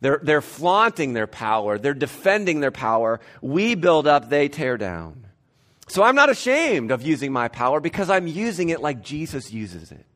They're, 0.00 0.20
they're 0.22 0.40
flaunting 0.40 1.12
their 1.12 1.26
power. 1.26 1.78
They're 1.78 1.94
defending 1.94 2.60
their 2.60 2.70
power. 2.70 3.20
We 3.42 3.74
build 3.74 4.06
up, 4.06 4.30
they 4.30 4.48
tear 4.48 4.76
down. 4.76 5.26
So 5.88 6.02
I'm 6.02 6.14
not 6.14 6.30
ashamed 6.30 6.90
of 6.90 7.02
using 7.02 7.32
my 7.32 7.48
power 7.48 7.80
because 7.80 8.10
I'm 8.10 8.26
using 8.26 8.68
it 8.68 8.80
like 8.80 9.02
Jesus 9.02 9.52
uses 9.52 9.90
it. 9.90 10.06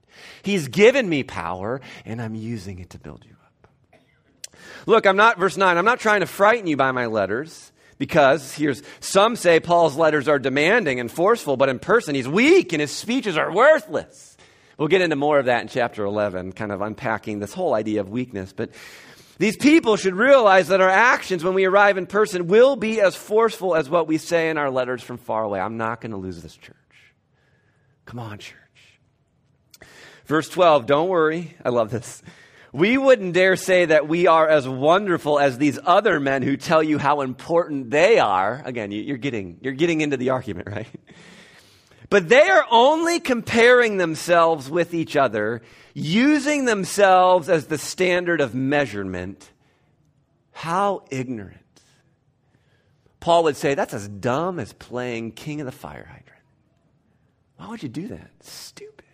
He's 0.42 0.68
given 0.68 1.08
me 1.08 1.22
power 1.22 1.80
and 2.04 2.22
I'm 2.22 2.34
using 2.34 2.78
it 2.78 2.90
to 2.90 2.98
build 2.98 3.24
you 3.26 3.32
up. 3.32 4.00
Look, 4.86 5.06
I'm 5.06 5.16
not, 5.16 5.38
verse 5.38 5.56
9, 5.56 5.76
I'm 5.76 5.84
not 5.84 6.00
trying 6.00 6.20
to 6.20 6.26
frighten 6.26 6.66
you 6.66 6.76
by 6.76 6.92
my 6.92 7.06
letters. 7.06 7.72
Because 7.96 8.52
here's 8.54 8.82
some 8.98 9.36
say 9.36 9.60
Paul's 9.60 9.96
letters 9.96 10.26
are 10.28 10.40
demanding 10.40 10.98
and 10.98 11.10
forceful, 11.10 11.56
but 11.56 11.68
in 11.68 11.78
person 11.78 12.14
he's 12.14 12.26
weak 12.26 12.72
and 12.72 12.80
his 12.80 12.90
speeches 12.90 13.36
are 13.36 13.52
worthless. 13.52 14.36
We'll 14.76 14.88
get 14.88 15.00
into 15.00 15.16
more 15.16 15.38
of 15.38 15.46
that 15.46 15.62
in 15.62 15.68
chapter 15.68 16.04
11, 16.04 16.52
kind 16.52 16.72
of 16.72 16.80
unpacking 16.80 17.38
this 17.38 17.52
whole 17.52 17.74
idea 17.74 18.00
of 18.00 18.08
weakness. 18.08 18.52
But 18.52 18.70
these 19.38 19.56
people 19.56 19.96
should 19.96 20.14
realize 20.14 20.68
that 20.68 20.80
our 20.80 20.88
actions 20.88 21.42
when 21.42 21.54
we 21.54 21.64
arrive 21.64 21.98
in 21.98 22.06
person 22.06 22.46
will 22.46 22.76
be 22.76 23.00
as 23.00 23.16
forceful 23.16 23.74
as 23.74 23.90
what 23.90 24.06
we 24.06 24.18
say 24.18 24.50
in 24.50 24.58
our 24.58 24.70
letters 24.70 25.02
from 25.02 25.18
far 25.18 25.42
away. 25.42 25.60
I'm 25.60 25.76
not 25.76 26.00
going 26.00 26.12
to 26.12 26.16
lose 26.16 26.40
this 26.42 26.56
church. 26.56 26.76
Come 28.06 28.18
on, 28.20 28.38
church. 28.38 28.58
Verse 30.26 30.48
12, 30.48 30.86
don't 30.86 31.08
worry. 31.08 31.56
I 31.64 31.70
love 31.70 31.90
this. 31.90 32.22
We 32.72 32.98
wouldn't 32.98 33.34
dare 33.34 33.56
say 33.56 33.84
that 33.84 34.08
we 34.08 34.26
are 34.26 34.48
as 34.48 34.68
wonderful 34.68 35.38
as 35.38 35.58
these 35.58 35.78
other 35.84 36.18
men 36.18 36.42
who 36.42 36.56
tell 36.56 36.82
you 36.82 36.98
how 36.98 37.20
important 37.20 37.90
they 37.90 38.18
are. 38.18 38.62
Again, 38.64 38.90
you're 38.90 39.16
getting, 39.16 39.58
you're 39.62 39.74
getting 39.74 40.00
into 40.00 40.16
the 40.16 40.30
argument, 40.30 40.68
right? 40.68 40.88
But 42.11 42.28
they 42.28 42.49
are 42.49 42.66
only 42.70 43.20
comparing 43.20 43.96
themselves 43.96 44.70
with 44.70 44.94
each 44.94 45.16
other, 45.16 45.62
using 45.94 46.64
themselves 46.64 47.49
as 47.49 47.66
the 47.66 47.78
standard 47.78 48.40
of 48.40 48.54
measurement. 48.54 49.50
How 50.52 51.04
ignorant. 51.11 51.58
Paul 53.20 53.44
would 53.44 53.56
say 53.56 53.75
that's 53.75 53.94
as 53.94 54.06
dumb 54.06 54.58
as 54.58 54.73
playing 54.75 55.32
king 55.32 55.61
of 55.61 55.66
the 55.66 55.73
fire 55.73 56.04
hydrant. 56.06 56.42
Why 57.56 57.68
would 57.68 57.82
you 57.82 57.88
do 57.88 58.08
that? 58.08 58.30
Stupid. 58.40 59.04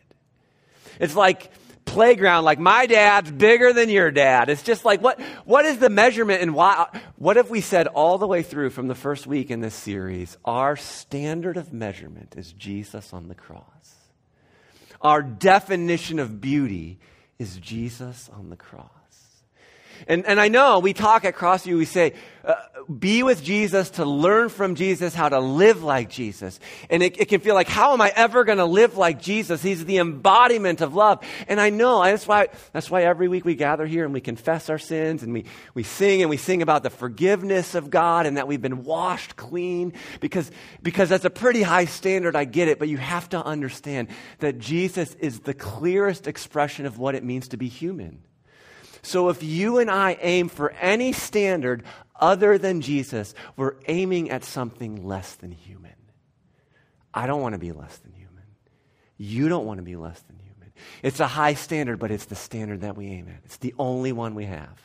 It's 0.98 1.14
like 1.14 1.52
playground 1.90 2.44
like 2.44 2.58
my 2.58 2.86
dad's 2.86 3.30
bigger 3.30 3.72
than 3.72 3.88
your 3.88 4.10
dad. 4.10 4.48
It's 4.48 4.62
just 4.62 4.84
like 4.84 5.02
what 5.02 5.20
what 5.44 5.64
is 5.64 5.78
the 5.78 5.90
measurement 5.90 6.40
and 6.42 6.54
why 6.54 6.86
what 7.16 7.36
if 7.36 7.50
we 7.50 7.60
said 7.60 7.86
all 7.88 8.16
the 8.16 8.26
way 8.26 8.42
through 8.42 8.70
from 8.70 8.86
the 8.86 8.94
first 8.94 9.26
week 9.26 9.50
in 9.50 9.60
this 9.60 9.74
series 9.74 10.36
our 10.44 10.76
standard 10.76 11.56
of 11.56 11.72
measurement 11.72 12.34
is 12.36 12.52
Jesus 12.52 13.12
on 13.12 13.28
the 13.28 13.34
cross. 13.34 13.64
Our 15.00 15.22
definition 15.22 16.18
of 16.18 16.40
beauty 16.40 16.98
is 17.38 17.56
Jesus 17.56 18.30
on 18.32 18.50
the 18.50 18.56
cross. 18.56 18.99
And, 20.06 20.26
and 20.26 20.40
I 20.40 20.48
know 20.48 20.78
we 20.78 20.92
talk 20.92 21.24
at 21.24 21.36
Crossview, 21.36 21.76
we 21.76 21.84
say, 21.84 22.14
uh, 22.44 22.54
be 22.98 23.22
with 23.22 23.42
Jesus 23.42 23.90
to 23.90 24.04
learn 24.04 24.48
from 24.48 24.74
Jesus 24.74 25.14
how 25.14 25.28
to 25.28 25.40
live 25.40 25.82
like 25.82 26.08
Jesus. 26.08 26.58
And 26.88 27.02
it, 27.02 27.20
it 27.20 27.28
can 27.28 27.40
feel 27.40 27.54
like, 27.54 27.68
how 27.68 27.92
am 27.92 28.00
I 28.00 28.10
ever 28.16 28.44
going 28.44 28.58
to 28.58 28.64
live 28.64 28.96
like 28.96 29.20
Jesus? 29.20 29.62
He's 29.62 29.84
the 29.84 29.98
embodiment 29.98 30.80
of 30.80 30.94
love. 30.94 31.22
And 31.48 31.60
I 31.60 31.68
know, 31.68 32.02
that's 32.02 32.26
why, 32.26 32.48
that's 32.72 32.90
why 32.90 33.02
every 33.02 33.28
week 33.28 33.44
we 33.44 33.54
gather 33.54 33.86
here 33.86 34.04
and 34.04 34.14
we 34.14 34.22
confess 34.22 34.70
our 34.70 34.78
sins 34.78 35.22
and 35.22 35.34
we, 35.34 35.44
we 35.74 35.82
sing 35.82 36.22
and 36.22 36.30
we 36.30 36.38
sing 36.38 36.62
about 36.62 36.82
the 36.82 36.90
forgiveness 36.90 37.74
of 37.74 37.90
God 37.90 38.24
and 38.24 38.38
that 38.38 38.48
we've 38.48 38.62
been 38.62 38.84
washed 38.84 39.36
clean 39.36 39.92
because, 40.20 40.50
because 40.82 41.10
that's 41.10 41.26
a 41.26 41.30
pretty 41.30 41.62
high 41.62 41.84
standard. 41.84 42.36
I 42.36 42.44
get 42.44 42.68
it, 42.68 42.78
but 42.78 42.88
you 42.88 42.96
have 42.96 43.28
to 43.30 43.44
understand 43.44 44.08
that 44.38 44.58
Jesus 44.58 45.14
is 45.16 45.40
the 45.40 45.54
clearest 45.54 46.26
expression 46.26 46.86
of 46.86 46.98
what 46.98 47.14
it 47.14 47.22
means 47.22 47.48
to 47.48 47.58
be 47.58 47.68
human. 47.68 48.22
So 49.02 49.28
if 49.28 49.42
you 49.42 49.78
and 49.78 49.90
I 49.90 50.18
aim 50.20 50.48
for 50.48 50.70
any 50.72 51.12
standard 51.12 51.84
other 52.18 52.58
than 52.58 52.80
Jesus, 52.80 53.34
we're 53.56 53.74
aiming 53.88 54.30
at 54.30 54.44
something 54.44 55.06
less 55.06 55.34
than 55.36 55.52
human. 55.52 55.94
I 57.12 57.26
don't 57.26 57.40
want 57.40 57.54
to 57.54 57.58
be 57.58 57.72
less 57.72 57.96
than 57.98 58.12
human. 58.12 58.44
You 59.16 59.48
don't 59.48 59.66
want 59.66 59.78
to 59.78 59.82
be 59.82 59.96
less 59.96 60.20
than 60.20 60.38
human. 60.38 60.72
It's 61.02 61.20
a 61.20 61.26
high 61.26 61.54
standard, 61.54 61.98
but 61.98 62.10
it's 62.10 62.26
the 62.26 62.36
standard 62.36 62.82
that 62.82 62.96
we 62.96 63.06
aim 63.08 63.28
at. 63.28 63.40
It's 63.44 63.56
the 63.56 63.74
only 63.78 64.12
one 64.12 64.34
we 64.34 64.44
have. 64.44 64.80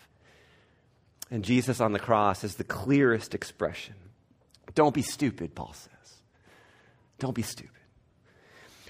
And 1.32 1.44
Jesus 1.44 1.82
on 1.82 1.92
the 1.92 2.00
cross 2.00 2.44
is 2.44 2.56
the 2.56 2.64
clearest 2.64 3.34
expression. 3.34 3.96
Don't 4.74 4.94
be 4.94 5.02
stupid, 5.02 5.56
Paul 5.56 5.74
says. 5.74 5.92
Don't 7.20 7.34
be 7.34 7.42
stupid. 7.42 7.72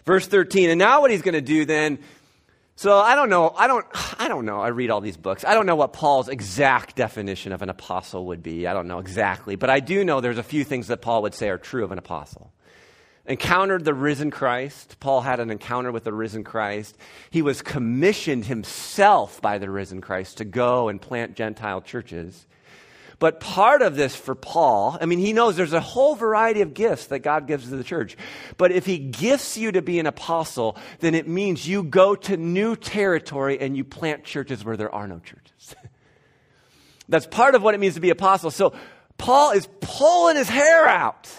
Verse 0.05 0.27
13, 0.27 0.69
and 0.69 0.79
now 0.79 1.01
what 1.01 1.11
he's 1.11 1.21
going 1.21 1.33
to 1.33 1.41
do 1.41 1.65
then 1.65 1.99
so 2.75 2.97
I 2.97 3.15
don't 3.15 3.29
know. 3.29 3.53
I 3.55 3.67
don't. 3.67 3.85
I 4.19 4.27
don't 4.27 4.45
know. 4.45 4.61
I 4.61 4.69
read 4.69 4.89
all 4.89 5.01
these 5.01 5.17
books. 5.17 5.45
I 5.45 5.53
don't 5.53 5.65
know 5.65 5.75
what 5.75 5.93
Paul's 5.93 6.29
exact 6.29 6.95
definition 6.95 7.51
of 7.51 7.61
an 7.61 7.69
apostle 7.69 8.27
would 8.27 8.43
be. 8.43 8.67
I 8.67 8.73
don't 8.73 8.87
know 8.87 8.99
exactly, 8.99 9.55
but 9.55 9.69
I 9.69 9.79
do 9.79 10.03
know 10.03 10.21
there's 10.21 10.37
a 10.37 10.43
few 10.43 10.63
things 10.63 10.87
that 10.87 11.01
Paul 11.01 11.21
would 11.23 11.33
say 11.33 11.49
are 11.49 11.57
true 11.57 11.83
of 11.83 11.91
an 11.91 11.97
apostle. 11.97 12.51
Encountered 13.27 13.85
the 13.85 13.93
risen 13.93 14.29
Christ. 14.29 14.97
Paul 14.99 15.21
had 15.21 15.39
an 15.39 15.49
encounter 15.49 15.91
with 15.91 16.03
the 16.03 16.13
risen 16.13 16.43
Christ. 16.43 16.95
He 17.31 17.41
was 17.41 17.63
commissioned 17.63 18.45
himself 18.45 19.41
by 19.41 19.57
the 19.57 19.69
risen 19.69 19.99
Christ 19.99 20.37
to 20.37 20.45
go 20.45 20.89
and 20.89 21.01
plant 21.01 21.35
Gentile 21.35 21.81
churches. 21.81 22.45
But 23.19 23.39
part 23.39 23.81
of 23.81 23.95
this 23.95 24.15
for 24.15 24.35
Paul, 24.35 24.97
I 24.99 25.05
mean, 25.05 25.19
he 25.19 25.33
knows 25.33 25.55
there's 25.55 25.73
a 25.73 25.79
whole 25.79 26.15
variety 26.15 26.61
of 26.61 26.73
gifts 26.73 27.07
that 27.07 27.19
God 27.19 27.47
gives 27.47 27.69
to 27.69 27.75
the 27.75 27.83
church. 27.83 28.17
But 28.57 28.71
if 28.71 28.85
he 28.85 28.97
gifts 28.97 29.57
you 29.57 29.71
to 29.71 29.81
be 29.81 29.99
an 29.99 30.05
apostle, 30.05 30.77
then 30.99 31.15
it 31.15 31.27
means 31.27 31.67
you 31.67 31.83
go 31.83 32.15
to 32.15 32.37
new 32.37 32.75
territory 32.75 33.59
and 33.59 33.77
you 33.77 33.83
plant 33.83 34.23
churches 34.25 34.65
where 34.65 34.77
there 34.77 34.93
are 34.93 35.07
no 35.07 35.19
churches. 35.19 35.75
That's 37.09 37.27
part 37.27 37.55
of 37.55 37.61
what 37.61 37.73
it 37.73 37.79
means 37.79 37.93
to 37.95 38.01
be 38.01 38.09
apostle. 38.09 38.51
So 38.51 38.73
Paul 39.17 39.51
is 39.51 39.67
pulling 39.79 40.35
his 40.35 40.49
hair 40.49 40.87
out 40.87 41.29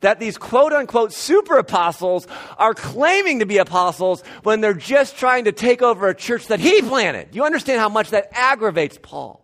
that 0.00 0.20
these 0.20 0.36
quote 0.36 0.72
unquote 0.72 1.12
super 1.12 1.56
apostles 1.56 2.26
are 2.58 2.74
claiming 2.74 3.38
to 3.38 3.46
be 3.46 3.56
apostles 3.56 4.22
when 4.42 4.60
they're 4.60 4.74
just 4.74 5.16
trying 5.16 5.44
to 5.44 5.52
take 5.52 5.80
over 5.80 6.08
a 6.08 6.14
church 6.14 6.48
that 6.48 6.60
he 6.60 6.82
planted. 6.82 7.34
You 7.34 7.44
understand 7.44 7.80
how 7.80 7.88
much 7.88 8.10
that 8.10 8.28
aggravates 8.32 8.98
Paul. 9.00 9.43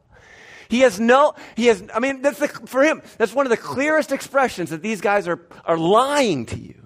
He 0.71 0.81
has 0.81 1.01
no, 1.01 1.35
he 1.57 1.67
has, 1.67 1.83
I 1.93 1.99
mean, 1.99 2.23
that's 2.23 2.39
the, 2.39 2.47
for 2.47 2.85
him, 2.85 3.03
that's 3.19 3.35
one 3.35 3.45
of 3.45 3.51
the 3.51 3.57
clearest 3.57 4.13
expressions 4.13 4.71
that 4.71 4.83
these 4.83 5.01
guys 5.01 5.27
are, 5.27 5.41
are 5.65 5.77
lying 5.77 6.47
to 6.47 6.57
you. 6.57 6.77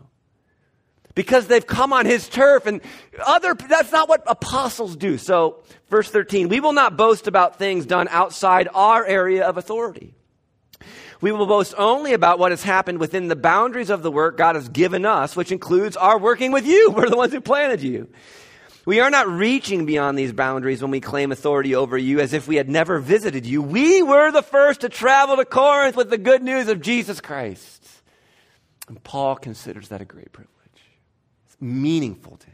Because 1.15 1.47
they've 1.47 1.67
come 1.67 1.93
on 1.93 2.07
his 2.07 2.27
turf 2.27 2.67
and 2.67 2.81
other, 3.25 3.55
that's 3.55 3.93
not 3.93 4.09
what 4.09 4.25
apostles 4.27 4.97
do. 4.97 5.19
So, 5.19 5.63
verse 5.91 6.11
13, 6.11 6.49
we 6.49 6.61
will 6.61 6.73
not 6.73 6.97
boast 6.97 7.29
about 7.29 7.59
things 7.59 7.85
done 7.85 8.09
outside 8.11 8.69
our 8.75 9.05
area 9.05 9.47
of 9.47 9.59
authority. 9.59 10.15
We 11.21 11.31
will 11.31 11.47
boast 11.47 11.75
only 11.77 12.15
about 12.15 12.39
what 12.39 12.53
has 12.53 12.63
happened 12.63 12.99
within 12.99 13.29
the 13.29 13.37
boundaries 13.37 13.91
of 13.91 14.03
the 14.03 14.11
work 14.11 14.39
God 14.39 14.57
has 14.57 14.71
given 14.71 15.05
us, 15.05 15.37
which 15.37 15.53
includes 15.53 15.97
our 15.97 16.19
working 16.19 16.53
with 16.53 16.67
you. 16.67 16.91
We're 16.97 17.11
the 17.11 17.17
ones 17.19 17.35
who 17.35 17.43
planted 17.43 17.83
you. 17.83 18.09
We 18.87 19.01
are 19.01 19.11
not 19.11 19.29
reaching 19.29 19.87
beyond 19.87 20.19
these 20.19 20.33
boundaries 20.33 20.83
when 20.83 20.91
we 20.91 21.01
claim 21.01 21.33
authority 21.33 21.75
over 21.75 21.97
you 21.97 22.21
as 22.21 22.33
if 22.33 22.47
we 22.47 22.57
had 22.57 22.69
never 22.69 22.99
visited 22.99 23.47
you. 23.47 23.63
We 23.63 24.03
were 24.03 24.31
the 24.31 24.43
first 24.43 24.83
to 24.83 24.89
travel 24.89 25.37
to 25.37 25.45
Corinth 25.45 25.97
with 25.97 26.11
the 26.11 26.19
good 26.19 26.43
news 26.43 26.69
of 26.69 26.83
Jesus 26.83 27.21
Christ. 27.21 27.87
And 28.89 29.03
Paul 29.03 29.37
considers 29.37 29.89
that 29.89 30.03
a 30.03 30.05
great 30.05 30.33
privilege. 30.33 30.53
It's 31.47 31.57
meaningful 31.61 32.37
to 32.37 32.47
him. 32.47 32.54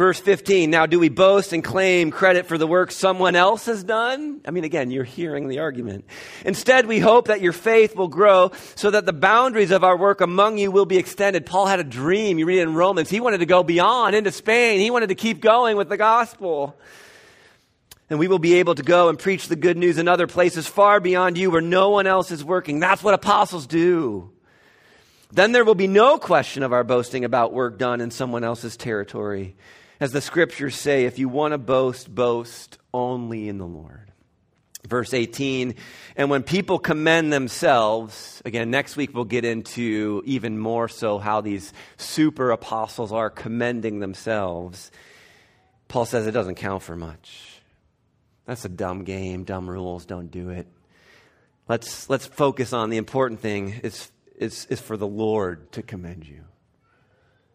Verse 0.00 0.18
15, 0.18 0.70
now 0.70 0.86
do 0.86 0.98
we 0.98 1.10
boast 1.10 1.52
and 1.52 1.62
claim 1.62 2.10
credit 2.10 2.46
for 2.46 2.56
the 2.56 2.66
work 2.66 2.90
someone 2.90 3.36
else 3.36 3.66
has 3.66 3.84
done? 3.84 4.40
I 4.46 4.50
mean, 4.50 4.64
again, 4.64 4.90
you're 4.90 5.04
hearing 5.04 5.46
the 5.46 5.58
argument. 5.58 6.06
Instead, 6.42 6.86
we 6.86 7.00
hope 7.00 7.26
that 7.26 7.42
your 7.42 7.52
faith 7.52 7.94
will 7.94 8.08
grow 8.08 8.50
so 8.76 8.90
that 8.92 9.04
the 9.04 9.12
boundaries 9.12 9.70
of 9.70 9.84
our 9.84 9.98
work 9.98 10.22
among 10.22 10.56
you 10.56 10.70
will 10.70 10.86
be 10.86 10.96
extended. 10.96 11.44
Paul 11.44 11.66
had 11.66 11.80
a 11.80 11.84
dream. 11.84 12.38
You 12.38 12.46
read 12.46 12.60
it 12.60 12.62
in 12.62 12.74
Romans. 12.74 13.10
He 13.10 13.20
wanted 13.20 13.40
to 13.40 13.44
go 13.44 13.62
beyond 13.62 14.16
into 14.16 14.32
Spain. 14.32 14.80
He 14.80 14.90
wanted 14.90 15.10
to 15.10 15.14
keep 15.14 15.42
going 15.42 15.76
with 15.76 15.90
the 15.90 15.98
gospel. 15.98 16.74
And 18.08 18.18
we 18.18 18.26
will 18.26 18.38
be 18.38 18.54
able 18.54 18.76
to 18.76 18.82
go 18.82 19.10
and 19.10 19.18
preach 19.18 19.48
the 19.48 19.54
good 19.54 19.76
news 19.76 19.98
in 19.98 20.08
other 20.08 20.26
places 20.26 20.66
far 20.66 21.00
beyond 21.00 21.36
you 21.36 21.50
where 21.50 21.60
no 21.60 21.90
one 21.90 22.06
else 22.06 22.30
is 22.30 22.42
working. 22.42 22.80
That's 22.80 23.02
what 23.02 23.12
apostles 23.12 23.66
do. 23.66 24.30
Then 25.30 25.52
there 25.52 25.66
will 25.66 25.74
be 25.74 25.88
no 25.88 26.16
question 26.16 26.62
of 26.62 26.72
our 26.72 26.84
boasting 26.84 27.26
about 27.26 27.52
work 27.52 27.78
done 27.78 28.00
in 28.00 28.10
someone 28.10 28.44
else's 28.44 28.78
territory. 28.78 29.56
As 30.00 30.12
the 30.12 30.22
scriptures 30.22 30.76
say, 30.76 31.04
if 31.04 31.18
you 31.18 31.28
want 31.28 31.52
to 31.52 31.58
boast, 31.58 32.12
boast 32.12 32.78
only 32.92 33.48
in 33.48 33.58
the 33.58 33.66
Lord. 33.66 34.10
Verse 34.88 35.12
18, 35.12 35.74
and 36.16 36.30
when 36.30 36.42
people 36.42 36.78
commend 36.78 37.30
themselves, 37.30 38.40
again, 38.46 38.70
next 38.70 38.96
week 38.96 39.14
we'll 39.14 39.26
get 39.26 39.44
into 39.44 40.22
even 40.24 40.58
more 40.58 40.88
so 40.88 41.18
how 41.18 41.42
these 41.42 41.74
super 41.98 42.50
apostles 42.50 43.12
are 43.12 43.28
commending 43.28 44.00
themselves. 44.00 44.90
Paul 45.88 46.06
says 46.06 46.26
it 46.26 46.32
doesn't 46.32 46.54
count 46.54 46.82
for 46.82 46.96
much. 46.96 47.60
That's 48.46 48.64
a 48.64 48.70
dumb 48.70 49.04
game, 49.04 49.44
dumb 49.44 49.68
rules, 49.68 50.06
don't 50.06 50.30
do 50.30 50.48
it. 50.48 50.66
Let's, 51.68 52.08
let's 52.08 52.26
focus 52.26 52.72
on 52.72 52.88
the 52.88 52.96
important 52.96 53.40
thing 53.40 53.80
is, 53.82 54.10
is, 54.34 54.66
is 54.70 54.80
for 54.80 54.96
the 54.96 55.06
Lord 55.06 55.70
to 55.72 55.82
commend 55.82 56.26
you. 56.26 56.44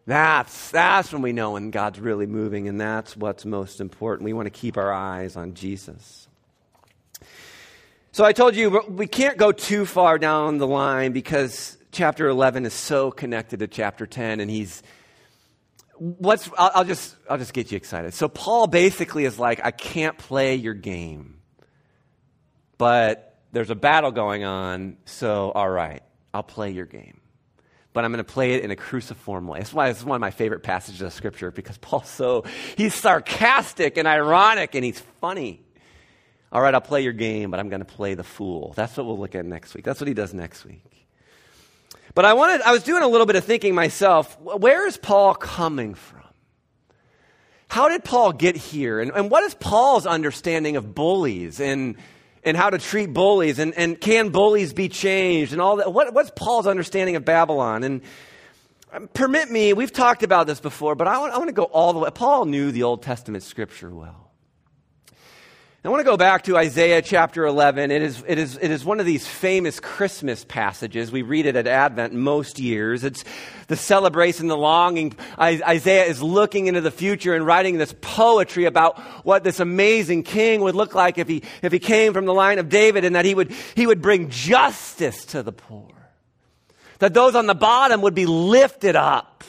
That's, 0.06 0.70
that's 0.70 1.12
when 1.12 1.22
we 1.22 1.32
know 1.32 1.52
when 1.52 1.70
God's 1.70 1.98
really 1.98 2.26
moving, 2.26 2.68
and 2.68 2.80
that's 2.80 3.16
what's 3.16 3.44
most 3.44 3.80
important. 3.80 4.24
We 4.24 4.32
want 4.32 4.46
to 4.46 4.50
keep 4.50 4.76
our 4.76 4.92
eyes 4.92 5.36
on 5.36 5.54
Jesus. 5.54 6.28
So 8.12 8.24
I 8.24 8.32
told 8.32 8.54
you 8.54 8.82
we 8.88 9.08
can't 9.08 9.36
go 9.36 9.50
too 9.50 9.84
far 9.84 10.16
down 10.18 10.58
the 10.58 10.66
line 10.66 11.12
because 11.12 11.76
chapter 11.90 12.28
11 12.28 12.66
is 12.66 12.72
so 12.72 13.10
connected 13.10 13.58
to 13.60 13.66
chapter 13.66 14.06
10, 14.06 14.40
and 14.40 14.50
he's. 14.50 14.82
What's, 15.98 16.50
I'll, 16.58 16.70
I'll 16.74 16.84
just, 16.84 17.16
I'll 17.28 17.38
just 17.38 17.54
get 17.54 17.72
you 17.72 17.76
excited. 17.76 18.12
So 18.12 18.28
Paul 18.28 18.66
basically 18.66 19.24
is 19.24 19.38
like, 19.38 19.64
I 19.64 19.70
can't 19.70 20.18
play 20.18 20.56
your 20.56 20.74
game, 20.74 21.38
but 22.76 23.38
there's 23.52 23.70
a 23.70 23.74
battle 23.74 24.10
going 24.10 24.44
on, 24.44 24.98
so 25.06 25.50
all 25.52 25.68
right, 25.68 26.02
I'll 26.34 26.42
play 26.42 26.70
your 26.70 26.84
game. 26.84 27.18
But 27.96 28.04
I'm 28.04 28.12
going 28.12 28.22
to 28.22 28.30
play 28.30 28.52
it 28.52 28.62
in 28.62 28.70
a 28.70 28.76
cruciform 28.76 29.48
way. 29.48 29.60
That's 29.60 29.72
why 29.72 29.88
it's 29.88 30.04
one 30.04 30.16
of 30.16 30.20
my 30.20 30.30
favorite 30.30 30.62
passages 30.62 31.00
of 31.00 31.14
Scripture 31.14 31.50
because 31.50 31.78
Paul's 31.78 32.10
so, 32.10 32.44
he's 32.76 32.92
sarcastic 32.92 33.96
and 33.96 34.06
ironic 34.06 34.74
and 34.74 34.84
he's 34.84 35.00
funny. 35.22 35.62
All 36.52 36.60
right, 36.60 36.74
I'll 36.74 36.82
play 36.82 37.00
your 37.00 37.14
game, 37.14 37.50
but 37.50 37.58
I'm 37.58 37.70
going 37.70 37.80
to 37.80 37.86
play 37.86 38.12
the 38.12 38.22
fool. 38.22 38.74
That's 38.76 38.94
what 38.98 39.06
we'll 39.06 39.18
look 39.18 39.34
at 39.34 39.46
next 39.46 39.72
week. 39.72 39.86
That's 39.86 39.98
what 39.98 40.08
he 40.08 40.12
does 40.12 40.34
next 40.34 40.66
week. 40.66 40.84
But 42.14 42.26
I 42.26 42.34
wanted, 42.34 42.60
I 42.60 42.72
was 42.72 42.82
doing 42.82 43.02
a 43.02 43.08
little 43.08 43.26
bit 43.26 43.36
of 43.36 43.44
thinking 43.44 43.74
myself, 43.74 44.38
where 44.42 44.86
is 44.86 44.98
Paul 44.98 45.34
coming 45.34 45.94
from? 45.94 46.20
How 47.68 47.88
did 47.88 48.04
Paul 48.04 48.32
get 48.32 48.56
here? 48.56 49.00
And, 49.00 49.10
and 49.12 49.30
what 49.30 49.42
is 49.42 49.54
Paul's 49.54 50.04
understanding 50.04 50.76
of 50.76 50.94
bullies 50.94 51.60
and, 51.60 51.96
and 52.46 52.56
how 52.56 52.70
to 52.70 52.78
treat 52.78 53.12
bullies? 53.12 53.58
And, 53.58 53.74
and 53.74 54.00
can 54.00 54.30
bullies 54.30 54.72
be 54.72 54.88
changed? 54.88 55.52
And 55.52 55.60
all 55.60 55.76
that. 55.76 55.92
What, 55.92 56.14
what's 56.14 56.30
Paul's 56.34 56.66
understanding 56.66 57.16
of 57.16 57.24
Babylon? 57.26 57.84
And 57.84 58.00
um, 58.92 59.08
permit 59.08 59.50
me, 59.50 59.74
we've 59.74 59.92
talked 59.92 60.22
about 60.22 60.46
this 60.46 60.60
before, 60.60 60.94
but 60.94 61.06
I 61.06 61.18
want, 61.18 61.34
I 61.34 61.38
want 61.38 61.48
to 61.48 61.54
go 61.54 61.64
all 61.64 61.92
the 61.92 61.98
way. 61.98 62.10
Paul 62.10 62.46
knew 62.46 62.72
the 62.72 62.84
Old 62.84 63.02
Testament 63.02 63.44
scripture 63.44 63.90
well. 63.90 64.25
I 65.86 65.88
want 65.88 66.00
to 66.00 66.04
go 66.04 66.16
back 66.16 66.42
to 66.44 66.56
Isaiah 66.56 67.00
chapter 67.00 67.46
11. 67.46 67.92
It 67.92 68.02
is, 68.02 68.24
it, 68.26 68.38
is, 68.38 68.58
it 68.60 68.72
is 68.72 68.84
one 68.84 68.98
of 68.98 69.06
these 69.06 69.24
famous 69.24 69.78
Christmas 69.78 70.44
passages. 70.44 71.12
We 71.12 71.22
read 71.22 71.46
it 71.46 71.54
at 71.54 71.68
Advent 71.68 72.12
most 72.12 72.58
years. 72.58 73.04
It's 73.04 73.22
the 73.68 73.76
celebration, 73.76 74.48
the 74.48 74.56
longing. 74.56 75.14
Isaiah 75.38 76.06
is 76.06 76.20
looking 76.20 76.66
into 76.66 76.80
the 76.80 76.90
future 76.90 77.36
and 77.36 77.46
writing 77.46 77.78
this 77.78 77.94
poetry 78.00 78.64
about 78.64 78.98
what 79.24 79.44
this 79.44 79.60
amazing 79.60 80.24
king 80.24 80.60
would 80.62 80.74
look 80.74 80.96
like 80.96 81.18
if 81.18 81.28
he, 81.28 81.44
if 81.62 81.70
he 81.70 81.78
came 81.78 82.12
from 82.12 82.24
the 82.24 82.34
line 82.34 82.58
of 82.58 82.68
David 82.68 83.04
and 83.04 83.14
that 83.14 83.24
he 83.24 83.36
would, 83.36 83.52
he 83.76 83.86
would 83.86 84.02
bring 84.02 84.28
justice 84.28 85.24
to 85.26 85.44
the 85.44 85.52
poor. 85.52 85.92
That 86.98 87.14
those 87.14 87.36
on 87.36 87.46
the 87.46 87.54
bottom 87.54 88.00
would 88.00 88.14
be 88.14 88.26
lifted 88.26 88.96
up 88.96 89.44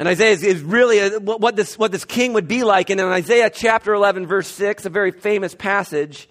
and 0.00 0.08
Isaiah 0.08 0.32
is, 0.32 0.42
is 0.42 0.62
really 0.62 0.98
a, 0.98 1.20
what, 1.20 1.56
this, 1.56 1.78
what 1.78 1.92
this 1.92 2.06
king 2.06 2.32
would 2.32 2.48
be 2.48 2.64
like. 2.64 2.88
And 2.88 2.98
in 2.98 3.06
Isaiah 3.06 3.50
chapter 3.50 3.92
11, 3.92 4.26
verse 4.26 4.48
6, 4.48 4.86
a 4.86 4.90
very 4.90 5.10
famous 5.10 5.54
passage, 5.54 6.26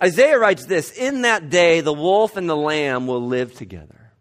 Isaiah 0.00 0.38
writes 0.38 0.66
this 0.66 0.92
In 0.92 1.22
that 1.22 1.50
day, 1.50 1.80
the 1.80 1.92
wolf 1.92 2.36
and 2.36 2.48
the 2.48 2.54
lamb 2.54 3.08
will 3.08 3.26
live 3.26 3.52
together. 3.54 4.12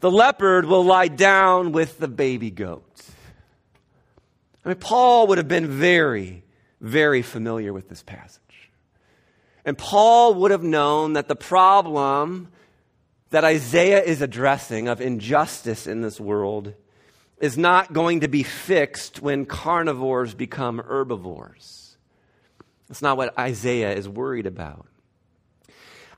The 0.00 0.10
leopard 0.10 0.64
will 0.64 0.84
lie 0.84 1.08
down 1.08 1.72
with 1.72 1.98
the 1.98 2.08
baby 2.08 2.50
goat. 2.50 2.98
I 4.64 4.70
mean, 4.70 4.78
Paul 4.78 5.26
would 5.26 5.36
have 5.36 5.46
been 5.48 5.68
very, 5.68 6.44
very 6.80 7.20
familiar 7.20 7.74
with 7.74 7.90
this 7.90 8.02
passage. 8.02 8.40
And 9.66 9.76
Paul 9.76 10.32
would 10.36 10.50
have 10.50 10.62
known 10.62 11.12
that 11.12 11.28
the 11.28 11.36
problem 11.36 12.48
that 13.28 13.44
Isaiah 13.44 14.02
is 14.02 14.22
addressing 14.22 14.88
of 14.88 15.02
injustice 15.02 15.86
in 15.86 16.00
this 16.00 16.18
world 16.18 16.72
is 17.40 17.58
not 17.58 17.92
going 17.92 18.20
to 18.20 18.28
be 18.28 18.42
fixed 18.42 19.20
when 19.20 19.46
carnivores 19.46 20.34
become 20.34 20.78
herbivores. 20.78 21.96
That's 22.88 23.02
not 23.02 23.16
what 23.16 23.38
Isaiah 23.38 23.92
is 23.94 24.08
worried 24.08 24.46
about. 24.46 24.86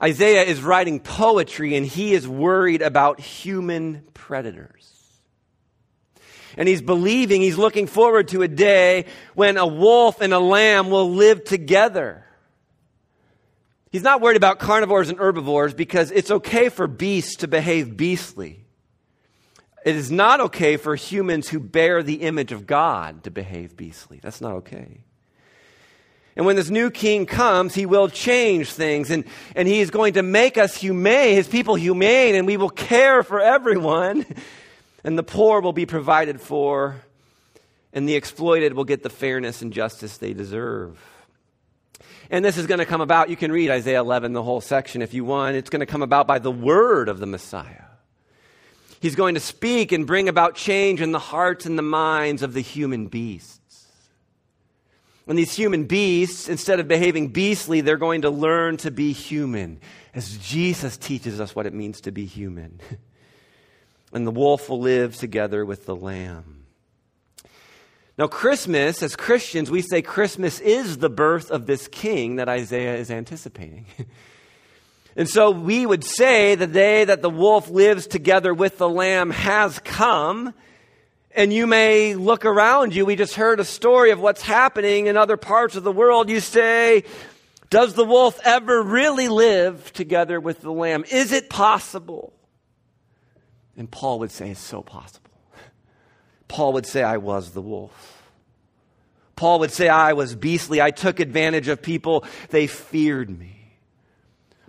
Isaiah 0.03 0.43
is 0.43 0.61
writing 0.61 1.01
poetry 1.01 1.75
and 1.75 1.87
he 1.87 2.13
is 2.13 2.29
worried 2.29 2.83
about 2.83 3.19
human 3.21 4.03
predators. 4.13 4.93
And 6.59 6.69
he's 6.69 6.83
believing, 6.83 7.43
he's 7.43 7.59
looking 7.59 7.87
forward 7.87 8.29
to 8.29 8.43
a 8.43 8.49
day 8.49 9.07
when 9.35 9.57
a 9.57 9.67
wolf 9.67 10.21
and 10.21 10.33
a 10.33 10.39
lamb 10.39 10.91
will 10.91 11.13
live 11.13 11.45
together. 11.45 12.25
He's 13.91 14.03
not 14.03 14.21
worried 14.21 14.37
about 14.37 14.59
carnivores 14.59 15.09
and 15.09 15.19
herbivores 15.19 15.73
because 15.73 16.11
it's 16.11 16.31
okay 16.31 16.69
for 16.69 16.87
beasts 16.87 17.37
to 17.37 17.49
behave 17.49 17.97
beastly. 17.97 18.66
It 19.87 19.95
is 19.95 20.11
not 20.11 20.41
okay 20.41 20.77
for 20.79 20.97
humans 20.97 21.49
who 21.49 21.61
bear 21.61 22.03
the 22.03 22.23
image 22.23 22.51
of 22.51 22.67
God 22.67 23.23
to 23.23 23.31
behave 23.31 23.77
beastly. 23.77 24.19
That's 24.21 24.41
not 24.41 24.55
okay. 24.55 24.99
And 26.35 26.45
when 26.45 26.57
this 26.57 26.71
new 26.71 26.91
king 26.91 27.25
comes, 27.25 27.73
he 27.73 27.87
will 27.87 28.09
change 28.09 28.73
things 28.73 29.13
and, 29.13 29.23
and 29.55 29.69
he 29.69 29.79
is 29.79 29.91
going 29.91 30.15
to 30.15 30.25
make 30.25 30.59
us 30.59 30.77
humane, 30.77 31.37
his 31.37 31.47
people 31.47 31.77
humane, 31.77 32.35
and 32.35 32.49
we 32.49 32.57
will 32.57 32.69
care 32.69 33.23
for 33.23 33.41
everyone. 33.41 34.27
And 35.05 35.17
the 35.17 35.23
poor 35.23 35.61
will 35.61 35.73
be 35.73 35.87
provided 35.87 36.41
for, 36.41 36.97
and 37.93 38.09
the 38.09 38.17
exploited 38.17 38.75
will 38.75 38.83
get 38.83 39.05
the 39.05 39.09
fairness 39.09 39.63
and 39.63 39.73
justice 39.73 40.19
they 40.19 40.33
deserve. 40.33 40.99
And 42.29 42.45
this 42.45 42.59
is 42.59 42.67
going 42.67 42.81
to 42.81 42.87
come 42.87 43.01
about. 43.01 43.31
You 43.31 43.37
can 43.37 43.53
read 43.53 43.71
Isaiah 43.71 44.01
11, 44.01 44.33
the 44.33 44.43
whole 44.43 44.61
section, 44.61 45.03
if 45.03 45.15
you 45.15 45.25
want. 45.25 45.55
It's 45.55 45.71
going 45.71 45.79
to 45.79 45.87
come 45.87 46.03
about 46.03 46.27
by 46.27 46.41
the 46.41 46.51
word 46.51 47.09
of 47.09 47.21
the 47.21 47.27
Messiah. 47.27 47.86
He's 49.01 49.15
going 49.15 49.35
to 49.35 49.41
speak 49.41 49.93
and 49.93 50.07
bring 50.07 50.29
about 50.29 50.55
change 50.55 51.01
in 51.01 51.13
the 51.13 51.19
hearts 51.19 51.67
and 51.67 51.79
the 51.79 51.83
minds 51.83 52.43
of 52.43 52.55
the 52.55 52.61
human 52.61 53.07
beasts. 53.07 53.87
And 55.29 55.37
these 55.37 55.55
human 55.55 55.85
beasts, 55.85 56.49
instead 56.49 56.79
of 56.79 56.87
behaving 56.87 57.29
beastly, 57.29 57.81
they're 57.81 57.97
going 57.97 58.23
to 58.23 58.31
learn 58.31 58.77
to 58.79 58.91
be 58.91 59.13
human, 59.13 59.81
as 60.15 60.39
Jesus 60.39 60.97
teaches 60.97 61.41
us 61.41 61.55
what 61.55 61.67
it 61.67 61.75
means 61.75 62.01
to 62.03 62.13
be 62.13 62.27
human. 62.27 62.81
and 64.13 64.27
the 64.27 64.31
wolf 64.31 64.69
will 64.69 64.81
live 64.81 65.17
together 65.17 65.65
with 65.65 65.85
the 65.85 65.97
lamb. 65.97 66.65
Now, 68.17 68.29
Christmas, 68.29 69.03
as 69.03 69.15
Christians, 69.15 69.71
we 69.71 69.83
say 69.83 70.01
Christmas 70.01 70.61
is 70.61 70.99
the 70.99 71.11
birth 71.11 71.51
of 71.51 71.67
this 71.67 71.87
king 71.89 72.37
that 72.37 72.49
Isaiah 72.49 72.97
is 72.97 73.11
anticipating. 73.11 73.87
And 75.17 75.29
so 75.29 75.51
we 75.51 75.87
would 75.87 76.05
say 76.05 76.55
the 76.55 76.67
day 76.67 77.05
that 77.05 77.23
the 77.23 77.31
wolf 77.31 77.71
lives 77.71 78.07
together 78.07 78.53
with 78.53 78.77
the 78.77 78.89
lamb 78.89 79.31
has 79.31 79.79
come. 79.79 80.53
And 81.35 81.53
you 81.53 81.67
may 81.67 82.15
look 82.15 82.45
around 82.45 82.95
you. 82.95 83.07
We 83.07 83.17
just 83.17 83.35
heard 83.35 83.59
a 83.59 83.65
story 83.65 84.11
of 84.11 84.21
what's 84.21 84.43
happening 84.43 85.07
in 85.07 85.17
other 85.17 85.39
parts 85.39 85.75
of 85.75 85.85
the 85.85 85.93
world. 85.93 86.29
You 86.29 86.41
say, 86.41 87.05
does 87.71 87.95
the 87.95 88.05
wolf 88.05 88.39
ever 88.45 88.83
really 88.83 89.29
live 89.29 89.93
together 89.93 90.39
with 90.39 90.61
the 90.61 90.73
lamb? 90.73 91.05
Is 91.11 91.33
it 91.33 91.49
possible? 91.49 92.35
And 93.77 93.91
Paul 93.91 94.19
would 94.21 94.31
say, 94.31 94.51
it's 94.51 94.61
so 94.61 94.83
possible. 94.83 95.31
Paul 96.49 96.75
would 96.75 96.87
say, 96.87 97.03
I 97.03 97.17
was 97.17 97.51
the 97.53 97.63
wolf. 97.63 98.33
Paul 99.35 99.61
would 99.61 99.73
say, 99.73 99.89
I 99.89 100.13
was 100.13 100.35
beastly. 100.35 100.81
I 100.81 100.91
took 100.91 101.21
advantage 101.21 101.69
of 101.69 101.83
people. 101.83 102.25
They 102.51 102.67
feared 102.67 103.29
me. 103.29 103.56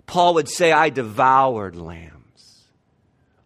Paul 0.08 0.34
would 0.34 0.48
say, 0.48 0.72
I 0.72 0.88
devoured 0.88 1.76
lambs. 1.76 2.64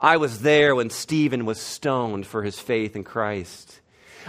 I 0.00 0.16
was 0.16 0.40
there 0.40 0.76
when 0.76 0.90
Stephen 0.90 1.44
was 1.44 1.60
stoned 1.60 2.24
for 2.24 2.44
his 2.44 2.58
faith 2.58 2.94
in 2.94 3.02
Christ. 3.02 3.80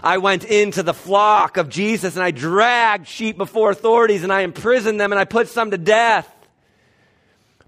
I 0.03 0.17
went 0.17 0.43
into 0.43 0.81
the 0.81 0.95
flock 0.95 1.57
of 1.57 1.69
Jesus 1.69 2.15
and 2.15 2.23
I 2.23 2.31
dragged 2.31 3.07
sheep 3.07 3.37
before 3.37 3.69
authorities 3.69 4.23
and 4.23 4.33
I 4.33 4.41
imprisoned 4.41 4.99
them 4.99 5.11
and 5.11 5.19
I 5.19 5.25
put 5.25 5.47
some 5.47 5.69
to 5.69 5.77
death. 5.77 6.27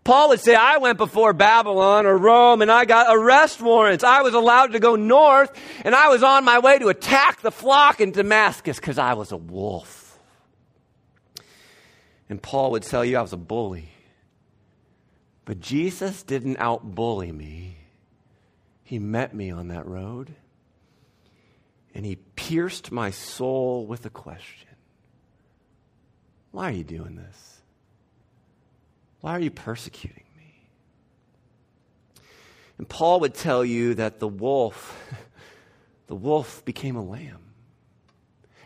Paul 0.04 0.30
would 0.30 0.40
say, 0.40 0.56
I 0.56 0.78
went 0.78 0.98
before 0.98 1.34
Babylon 1.34 2.08
or 2.08 2.18
Rome 2.18 2.64
and 2.64 2.72
I 2.72 2.86
got 2.86 3.16
arrest 3.16 3.62
warrants. 3.62 4.04
I 4.04 4.24
was 4.24 4.34
allowed 4.34 4.72
to 4.74 4.80
go 4.80 4.96
north 4.96 5.56
and 5.84 5.94
I 5.94 6.10
was 6.10 6.24
on 6.24 6.44
my 6.44 6.58
way 6.58 6.80
to 6.80 6.88
attack 6.88 7.42
the 7.42 7.52
flock 7.52 8.02
in 8.02 8.12
Damascus 8.12 8.80
because 8.80 8.98
I 8.98 9.14
was 9.14 9.32
a 9.32 9.38
wolf. 9.38 10.20
And 12.30 12.42
Paul 12.42 12.72
would 12.72 12.84
tell 12.84 13.06
you 13.06 13.18
I 13.18 13.22
was 13.22 13.34
a 13.34 13.38
bully. 13.38 13.90
But 15.46 15.60
Jesus 15.60 16.24
didn't 16.24 16.58
outbully 16.58 17.34
me. 17.34 17.78
He 18.84 19.00
met 19.00 19.34
me 19.34 19.52
on 19.52 19.70
that 19.70 19.86
road 19.86 20.36
and 21.94 22.06
he 22.06 22.18
pierced 22.36 22.92
my 22.92 23.10
soul 23.10 23.88
with 23.88 24.06
a 24.06 24.10
question 24.10 24.76
Why 26.52 26.70
are 26.70 26.74
you 26.74 26.84
doing 26.84 27.16
this? 27.16 27.62
Why 29.22 29.32
are 29.32 29.40
you 29.40 29.50
persecuting 29.50 30.26
me? 30.38 30.68
And 32.78 32.88
Paul 32.88 33.22
would 33.22 33.34
tell 33.34 33.66
you 33.66 33.96
that 33.96 34.20
the 34.20 34.28
wolf, 34.28 34.96
the 36.08 36.16
wolf 36.16 36.64
became 36.66 36.96
a 36.96 37.04
lamb. 37.04 37.40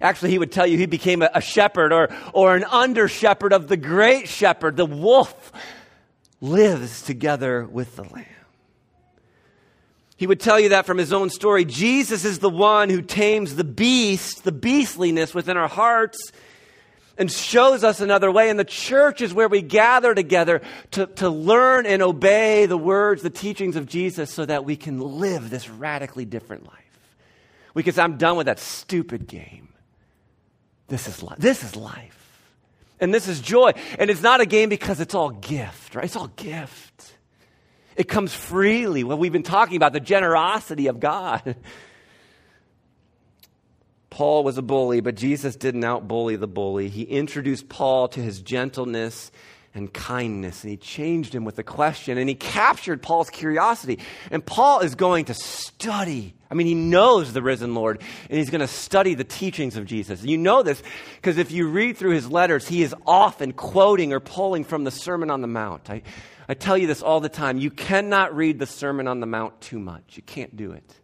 Actually, 0.01 0.31
he 0.31 0.39
would 0.39 0.51
tell 0.51 0.65
you 0.65 0.77
he 0.77 0.85
became 0.85 1.21
a, 1.21 1.41
shepherd 1.41 1.91
or, 1.91 2.09
or 2.33 2.55
an 2.55 2.63
under 2.63 3.09
shepherd 3.09 3.51
of 3.51 3.67
the 3.67 3.75
great 3.75 4.29
shepherd, 4.29 4.77
the 4.77 4.85
wolf 4.85 5.51
lives 6.41 7.01
together 7.01 7.65
with 7.65 7.95
the 7.95 8.03
Lamb. 8.03 8.25
He 10.19 10.27
would 10.27 10.41
tell 10.41 10.59
you 10.59 10.69
that 10.69 10.85
from 10.85 10.97
his 10.97 11.13
own 11.13 11.29
story. 11.29 11.63
Jesus 11.63 12.25
is 12.25 12.39
the 12.39 12.49
one 12.49 12.89
who 12.89 13.01
tames 13.01 13.55
the 13.55 13.63
beast, 13.63 14.43
the 14.43 14.51
beastliness 14.51 15.33
within 15.33 15.55
our 15.55 15.69
hearts, 15.69 16.33
and 17.17 17.31
shows 17.31 17.85
us 17.85 18.01
another 18.01 18.29
way. 18.29 18.49
And 18.49 18.59
the 18.59 18.65
church 18.65 19.21
is 19.21 19.33
where 19.33 19.47
we 19.47 19.61
gather 19.61 20.13
together 20.13 20.61
to, 20.91 21.05
to 21.05 21.29
learn 21.29 21.85
and 21.85 22.01
obey 22.01 22.65
the 22.65 22.77
words, 22.77 23.21
the 23.21 23.29
teachings 23.29 23.77
of 23.77 23.85
Jesus, 23.85 24.29
so 24.29 24.45
that 24.45 24.65
we 24.65 24.75
can 24.75 24.99
live 24.99 25.49
this 25.49 25.69
radically 25.69 26.25
different 26.25 26.65
life. 26.65 26.75
Because 27.73 27.97
I'm 27.97 28.17
done 28.17 28.35
with 28.35 28.47
that 28.47 28.59
stupid 28.59 29.25
game. 29.25 29.69
This 30.89 31.07
is, 31.07 31.23
li- 31.23 31.35
this 31.37 31.63
is 31.63 31.77
life. 31.77 32.18
And 32.99 33.13
this 33.13 33.27
is 33.27 33.39
joy. 33.39 33.73
And 33.97 34.09
it's 34.09 34.21
not 34.21 34.41
a 34.41 34.45
game 34.45 34.69
because 34.69 34.99
it's 34.99 35.15
all 35.15 35.29
gift, 35.29 35.95
right? 35.95 36.05
It's 36.05 36.15
all 36.15 36.27
gift. 36.27 37.13
It 37.95 38.07
comes 38.07 38.33
freely. 38.33 39.03
What 39.03 39.19
we've 39.19 39.33
been 39.33 39.43
talking 39.43 39.75
about, 39.75 39.93
the 39.93 39.99
generosity 39.99 40.87
of 40.87 40.99
God. 40.99 41.55
Paul 44.09 44.43
was 44.43 44.57
a 44.57 44.61
bully, 44.61 45.01
but 45.01 45.15
Jesus 45.15 45.55
didn't 45.55 45.81
outbully 45.81 46.39
the 46.39 46.47
bully. 46.47 46.89
He 46.89 47.03
introduced 47.03 47.69
Paul 47.69 48.07
to 48.09 48.21
his 48.21 48.41
gentleness 48.41 49.31
and 49.73 49.93
kindness, 49.93 50.63
and 50.63 50.71
he 50.71 50.77
changed 50.77 51.33
him 51.33 51.45
with 51.45 51.59
a 51.59 51.63
question, 51.63 52.17
and 52.17 52.27
he 52.27 52.35
captured 52.35 53.01
Paul's 53.01 53.29
curiosity. 53.29 53.99
And 54.31 54.45
Paul 54.45 54.79
is 54.79 54.95
going 54.95 55.25
to 55.25 55.33
study. 55.33 56.33
I 56.51 56.55
mean, 56.55 56.65
he 56.65 56.73
knows 56.73 57.31
the 57.31 57.43
risen 57.43 57.75
Lord, 57.75 58.01
and 58.29 58.37
he's 58.37 58.49
going 58.49 58.61
to 58.61 58.67
study 58.67 59.13
the 59.13 59.23
teachings 59.23 59.77
of 59.77 59.85
Jesus. 59.85 60.23
You 60.23 60.37
know 60.37 60.63
this 60.63 60.81
because 61.15 61.37
if 61.37 61.51
you 61.51 61.67
read 61.67 61.97
through 61.97 62.13
his 62.13 62.29
letters, 62.29 62.67
he 62.67 62.81
is 62.81 62.95
often 63.05 63.53
quoting 63.53 64.13
or 64.13 64.19
pulling 64.19 64.63
from 64.63 64.83
the 64.83 64.91
Sermon 64.91 65.29
on 65.29 65.41
the 65.41 65.47
Mount. 65.47 65.89
I, 65.89 66.01
I 66.47 66.55
tell 66.55 66.75
you 66.75 66.87
this 66.87 67.03
all 67.03 67.19
the 67.19 67.29
time. 67.29 67.59
You 67.59 67.69
cannot 67.69 68.35
read 68.35 68.57
the 68.57 68.65
Sermon 68.65 69.07
on 69.07 69.19
the 69.19 69.27
Mount 69.27 69.61
too 69.61 69.79
much, 69.79 70.17
you 70.17 70.23
can't 70.23 70.55
do 70.55 70.71
it. 70.71 70.95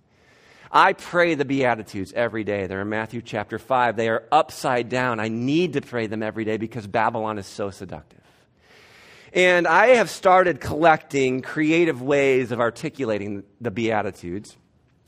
I 0.72 0.94
pray 0.94 1.36
the 1.36 1.46
Beatitudes 1.46 2.12
every 2.14 2.44
day. 2.44 2.68
They're 2.68 2.82
in 2.82 2.90
Matthew 2.90 3.22
chapter 3.22 3.58
5. 3.58 3.96
They 3.96 4.10
are 4.10 4.24
upside 4.32 4.90
down. 4.90 5.22
I 5.22 5.30
need 5.30 5.74
to 5.74 5.82
pray 5.82 6.08
them 6.08 6.22
every 6.22 6.44
day 6.44 6.58
because 6.58 6.86
Babylon 6.86 7.38
is 7.38 7.46
so 7.46 7.70
seductive. 7.70 8.20
And 9.32 9.68
I 9.68 9.88
have 9.96 10.10
started 10.10 10.60
collecting 10.60 11.42
creative 11.42 12.02
ways 12.02 12.52
of 12.52 12.60
articulating 12.60 13.44
the 13.62 13.72
Beatitudes. 13.72 14.58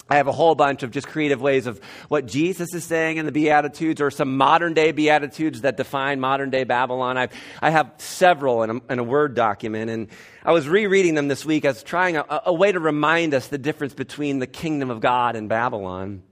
I 0.10 0.15
have 0.17 0.28
a 0.28 0.32
whole 0.32 0.56
bunch 0.56 0.84
of 0.84 0.91
just 0.91 1.08
creative 1.08 1.41
ways 1.41 1.67
of 1.67 1.82
what 2.08 2.26
Jesus 2.26 2.74
is 2.74 2.86
saying 2.86 3.17
in 3.17 3.26
the 3.26 3.32
Beatitudes 3.32 4.00
or 4.00 4.10
some 4.10 4.38
modern 4.38 4.74
day 4.74 4.93
Beatitudes 4.93 5.62
that 5.62 5.76
define 5.76 6.20
modern 6.22 6.50
day 6.50 6.63
Babylon. 6.63 7.17
I've, 7.17 7.32
I 7.62 7.72
have 7.72 7.91
several 7.98 8.63
in 8.63 8.70
a, 8.70 8.82
in 8.93 9.00
a 9.00 9.04
Word 9.04 9.36
document. 9.36 9.89
And 9.91 10.08
I 10.46 10.54
was 10.54 10.67
rereading 10.67 11.15
them 11.15 11.28
this 11.28 11.46
week 11.46 11.65
as 11.65 11.84
trying 11.84 12.15
a, 12.15 12.26
a 12.46 12.54
way 12.54 12.72
to 12.72 12.80
remind 12.80 13.34
us 13.34 13.48
the 13.48 13.58
difference 13.58 13.93
between 13.93 14.39
the 14.39 14.48
kingdom 14.48 14.89
of 14.89 15.02
God 15.02 15.36
and 15.36 15.50
Babylon. 15.50 16.24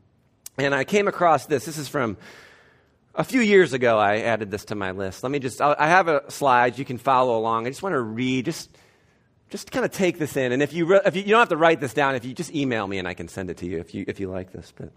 And 0.57 0.73
I 0.73 0.85
came 0.85 1.09
across 1.09 1.45
this. 1.45 1.65
This 1.65 1.77
is 1.77 1.89
from 1.89 2.15
a 3.13 3.25
few 3.25 3.41
years 3.41 3.73
ago. 3.73 3.99
I 3.99 4.19
added 4.19 4.51
this 4.51 4.65
to 4.65 4.75
my 4.75 4.91
list. 4.91 5.21
Let 5.21 5.33
me 5.33 5.39
just, 5.39 5.59
I 5.59 5.87
have 5.87 6.07
a 6.07 6.31
slide. 6.31 6.77
You 6.77 6.85
can 6.85 6.97
follow 6.97 7.37
along. 7.37 7.67
I 7.67 7.71
just 7.71 7.83
want 7.83 7.93
to 7.93 8.01
read, 8.01 8.45
just 8.45 8.69
just 9.49 9.71
kind 9.71 9.85
of 9.85 9.91
take 9.91 10.17
this 10.17 10.35
in. 10.37 10.51
And 10.51 10.61
if 10.61 10.73
you, 10.73 10.85
re- 10.85 11.01
if 11.05 11.15
you, 11.15 11.21
you 11.21 11.29
don't 11.29 11.39
have 11.39 11.49
to 11.49 11.57
write 11.57 11.79
this 11.79 11.93
down, 11.93 12.15
if 12.15 12.25
you 12.25 12.33
just 12.33 12.53
email 12.53 12.87
me 12.87 12.97
and 12.97 13.07
I 13.07 13.13
can 13.13 13.27
send 13.27 13.49
it 13.49 13.57
to 13.57 13.65
you 13.65 13.79
if 13.79 13.93
you, 13.93 14.05
if 14.07 14.19
you 14.19 14.29
like 14.29 14.51
this. 14.51 14.73
But 14.75 14.91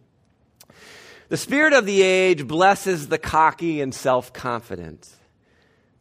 the 1.29 1.37
spirit 1.37 1.73
of 1.75 1.85
the 1.85 2.03
age 2.03 2.47
blesses 2.47 3.09
the 3.09 3.19
cocky 3.19 3.81
and 3.81 3.95
self 3.95 4.33
confident, 4.33 5.09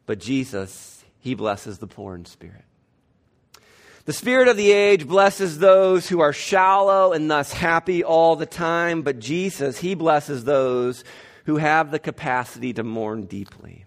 but 0.05 0.19
Jesus, 0.19 1.03
he 1.19 1.35
blesses 1.35 1.79
the 1.79 1.87
poor 1.87 2.15
in 2.15 2.25
spirit. 2.25 2.63
The 4.05 4.13
spirit 4.13 4.47
of 4.47 4.55
the 4.55 4.71
age 4.71 5.05
blesses 5.05 5.59
those 5.59 6.07
who 6.07 6.21
are 6.21 6.31
shallow 6.31 7.11
and 7.11 7.29
thus 7.29 7.51
happy 7.51 8.05
all 8.05 8.37
the 8.37 8.45
time, 8.45 9.01
but 9.01 9.19
Jesus, 9.19 9.79
he 9.79 9.95
blesses 9.95 10.45
those 10.45 11.03
who 11.43 11.57
have 11.57 11.91
the 11.91 11.99
capacity 11.99 12.71
to 12.71 12.85
mourn 12.85 13.25
deeply. 13.25 13.83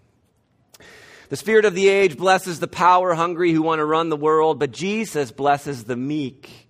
The 1.31 1.37
spirit 1.37 1.63
of 1.63 1.73
the 1.73 1.87
age 1.87 2.17
blesses 2.17 2.59
the 2.59 2.67
power 2.67 3.13
hungry 3.13 3.53
who 3.53 3.61
want 3.61 3.79
to 3.79 3.85
run 3.85 4.09
the 4.09 4.17
world, 4.17 4.59
but 4.59 4.71
Jesus 4.71 5.31
blesses 5.31 5.85
the 5.85 5.95
meek 5.95 6.67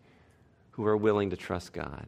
who 0.74 0.86
are 0.86 0.96
willing 0.96 1.32
to 1.32 1.36
trust 1.36 1.74
God. 1.74 2.06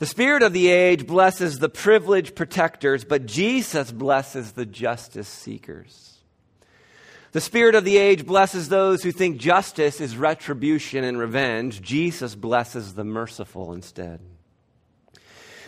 The 0.00 0.06
spirit 0.06 0.42
of 0.42 0.52
the 0.52 0.66
age 0.66 1.06
blesses 1.06 1.60
the 1.60 1.68
privileged 1.68 2.34
protectors, 2.34 3.04
but 3.04 3.26
Jesus 3.26 3.92
blesses 3.92 4.50
the 4.50 4.66
justice 4.66 5.28
seekers. 5.28 6.18
The 7.30 7.40
spirit 7.40 7.76
of 7.76 7.84
the 7.84 7.98
age 7.98 8.26
blesses 8.26 8.68
those 8.68 9.04
who 9.04 9.12
think 9.12 9.36
justice 9.36 10.00
is 10.00 10.16
retribution 10.16 11.04
and 11.04 11.16
revenge. 11.16 11.82
Jesus 11.82 12.34
blesses 12.34 12.94
the 12.94 13.04
merciful 13.04 13.72
instead. 13.72 14.18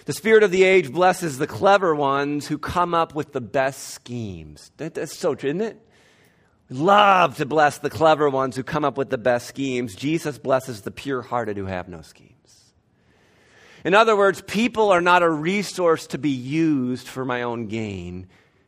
The 0.04 0.12
spirit 0.12 0.42
of 0.42 0.50
the 0.50 0.64
age 0.64 0.92
blesses 0.92 1.38
the 1.38 1.46
clever 1.46 1.94
ones 1.94 2.46
who 2.46 2.58
come 2.58 2.94
up 2.94 3.14
with 3.14 3.32
the 3.32 3.40
best 3.40 3.88
schemes. 3.88 4.70
That, 4.76 4.94
that's 4.94 5.16
so 5.16 5.34
true, 5.34 5.50
isn't 5.50 5.62
it? 5.62 5.80
We 6.68 6.76
love 6.76 7.38
to 7.38 7.46
bless 7.46 7.78
the 7.78 7.90
clever 7.90 8.28
ones 8.28 8.56
who 8.56 8.62
come 8.62 8.84
up 8.84 8.98
with 8.98 9.08
the 9.08 9.18
best 9.18 9.46
schemes. 9.46 9.94
Jesus 9.94 10.38
blesses 10.38 10.82
the 10.82 10.90
pure 10.90 11.22
hearted 11.22 11.56
who 11.56 11.66
have 11.66 11.88
no 11.88 12.02
schemes. 12.02 12.32
In 13.82 13.94
other 13.94 14.16
words, 14.16 14.42
people 14.42 14.90
are 14.90 15.00
not 15.00 15.22
a 15.22 15.30
resource 15.30 16.06
to 16.08 16.18
be 16.18 16.30
used 16.30 17.06
for 17.06 17.24
my 17.24 17.42
own 17.42 17.66
gain. 17.66 18.26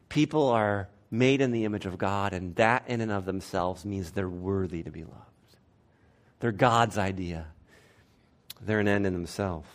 People 0.09 0.49
are 0.49 0.88
made 1.11 1.40
in 1.40 1.53
the 1.53 1.64
image 1.64 1.87
of 1.87 1.99
God, 1.99 2.33
and 2.33 2.55
that 2.57 2.85
in 2.87 3.01
and 3.01 3.12
of 3.12 3.25
themselves 3.25 3.85
means 3.85 4.11
they're 4.11 4.29
worthy 4.29 4.83
to 4.83 4.90
be 4.90 5.05
loved. 5.05 5.22
They're 6.40 6.53
God's 6.53 6.99
idea, 6.99 7.46
they're 8.61 8.81
an 8.81 8.88
end 8.88 9.07
in 9.07 9.14
themselves 9.14 9.68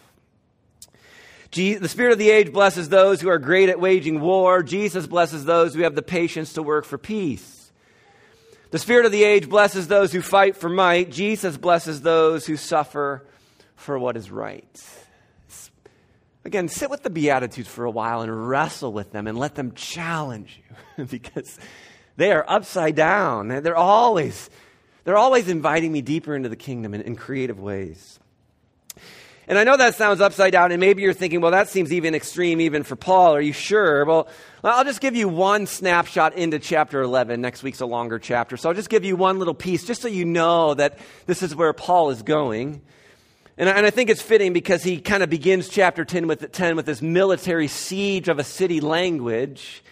the 1.51 1.87
spirit 1.87 2.13
of 2.13 2.17
the 2.17 2.29
age 2.29 2.53
blesses 2.53 2.89
those 2.89 3.19
who 3.19 3.29
are 3.29 3.37
great 3.37 3.69
at 3.69 3.79
waging 3.79 4.21
war. 4.21 4.63
Jesus 4.63 5.05
blesses 5.07 5.45
those 5.45 5.73
who 5.73 5.81
have 5.81 5.95
the 5.95 6.01
patience 6.01 6.53
to 6.53 6.63
work 6.63 6.85
for 6.85 6.97
peace. 6.97 7.71
The 8.71 8.79
spirit 8.79 9.05
of 9.05 9.11
the 9.11 9.25
age 9.25 9.49
blesses 9.49 9.89
those 9.89 10.13
who 10.13 10.21
fight 10.21 10.55
for 10.55 10.69
might. 10.69 11.11
Jesus 11.11 11.57
blesses 11.57 12.01
those 12.01 12.45
who 12.45 12.55
suffer 12.55 13.25
for 13.75 13.99
what 13.99 14.15
is 14.15 14.31
right. 14.31 14.81
Again, 16.45 16.69
sit 16.69 16.89
with 16.89 17.03
the 17.03 17.09
Beatitudes 17.09 17.67
for 17.67 17.83
a 17.83 17.91
while 17.91 18.21
and 18.21 18.47
wrestle 18.47 18.93
with 18.93 19.11
them 19.11 19.27
and 19.27 19.37
let 19.37 19.55
them 19.55 19.73
challenge 19.73 20.61
you 20.97 21.05
because 21.11 21.59
they 22.15 22.31
are 22.31 22.45
upside 22.47 22.95
down. 22.95 23.49
They're 23.49 23.75
always, 23.75 24.49
they're 25.03 25.17
always 25.17 25.49
inviting 25.49 25.91
me 25.91 26.01
deeper 26.01 26.33
into 26.33 26.47
the 26.47 26.55
kingdom 26.55 26.93
in, 26.93 27.01
in 27.01 27.17
creative 27.17 27.59
ways. 27.59 28.20
And 29.51 29.59
I 29.59 29.65
know 29.65 29.75
that 29.75 29.95
sounds 29.95 30.21
upside 30.21 30.53
down, 30.53 30.71
and 30.71 30.79
maybe 30.79 31.01
you're 31.01 31.11
thinking, 31.11 31.41
well, 31.41 31.51
that 31.51 31.67
seems 31.67 31.91
even 31.91 32.15
extreme 32.15 32.61
even 32.61 32.83
for 32.83 32.95
Paul. 32.95 33.35
Are 33.35 33.41
you 33.41 33.51
sure? 33.51 34.05
Well, 34.05 34.29
I'll 34.63 34.85
just 34.85 35.01
give 35.01 35.13
you 35.13 35.27
one 35.27 35.67
snapshot 35.67 36.35
into 36.35 36.57
chapter 36.57 37.01
11. 37.01 37.41
Next 37.41 37.61
week's 37.61 37.81
a 37.81 37.85
longer 37.85 38.17
chapter. 38.17 38.55
So 38.55 38.69
I'll 38.69 38.75
just 38.75 38.89
give 38.89 39.03
you 39.03 39.17
one 39.17 39.39
little 39.39 39.53
piece 39.53 39.83
just 39.83 40.01
so 40.03 40.07
you 40.07 40.23
know 40.23 40.73
that 40.75 40.99
this 41.25 41.43
is 41.43 41.53
where 41.53 41.73
Paul 41.73 42.11
is 42.11 42.23
going. 42.23 42.81
And 43.57 43.67
I, 43.67 43.73
and 43.73 43.85
I 43.85 43.89
think 43.89 44.09
it's 44.09 44.21
fitting 44.21 44.53
because 44.53 44.83
he 44.83 45.01
kind 45.01 45.21
of 45.21 45.29
begins 45.29 45.67
chapter 45.67 46.05
10 46.05 46.27
with, 46.27 46.49
10 46.53 46.77
with 46.77 46.85
this 46.85 47.01
military 47.01 47.67
siege 47.67 48.29
of 48.29 48.39
a 48.39 48.45
city 48.45 48.79
language. 48.79 49.83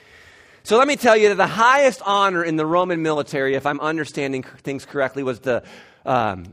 So 0.64 0.78
let 0.78 0.88
me 0.88 0.96
tell 0.96 1.18
you 1.18 1.28
that 1.28 1.36
the 1.36 1.48
highest 1.48 2.02
honor 2.06 2.46
in 2.46 2.56
the 2.56 2.66
Roman 2.66 3.02
military, 3.02 3.56
if 3.56 3.66
I'm 3.66 3.82
understanding 3.82 4.44
things 4.44 4.86
correctly, 4.86 5.22
was 5.22 5.42
the 5.42 5.64
um, 6.06 6.46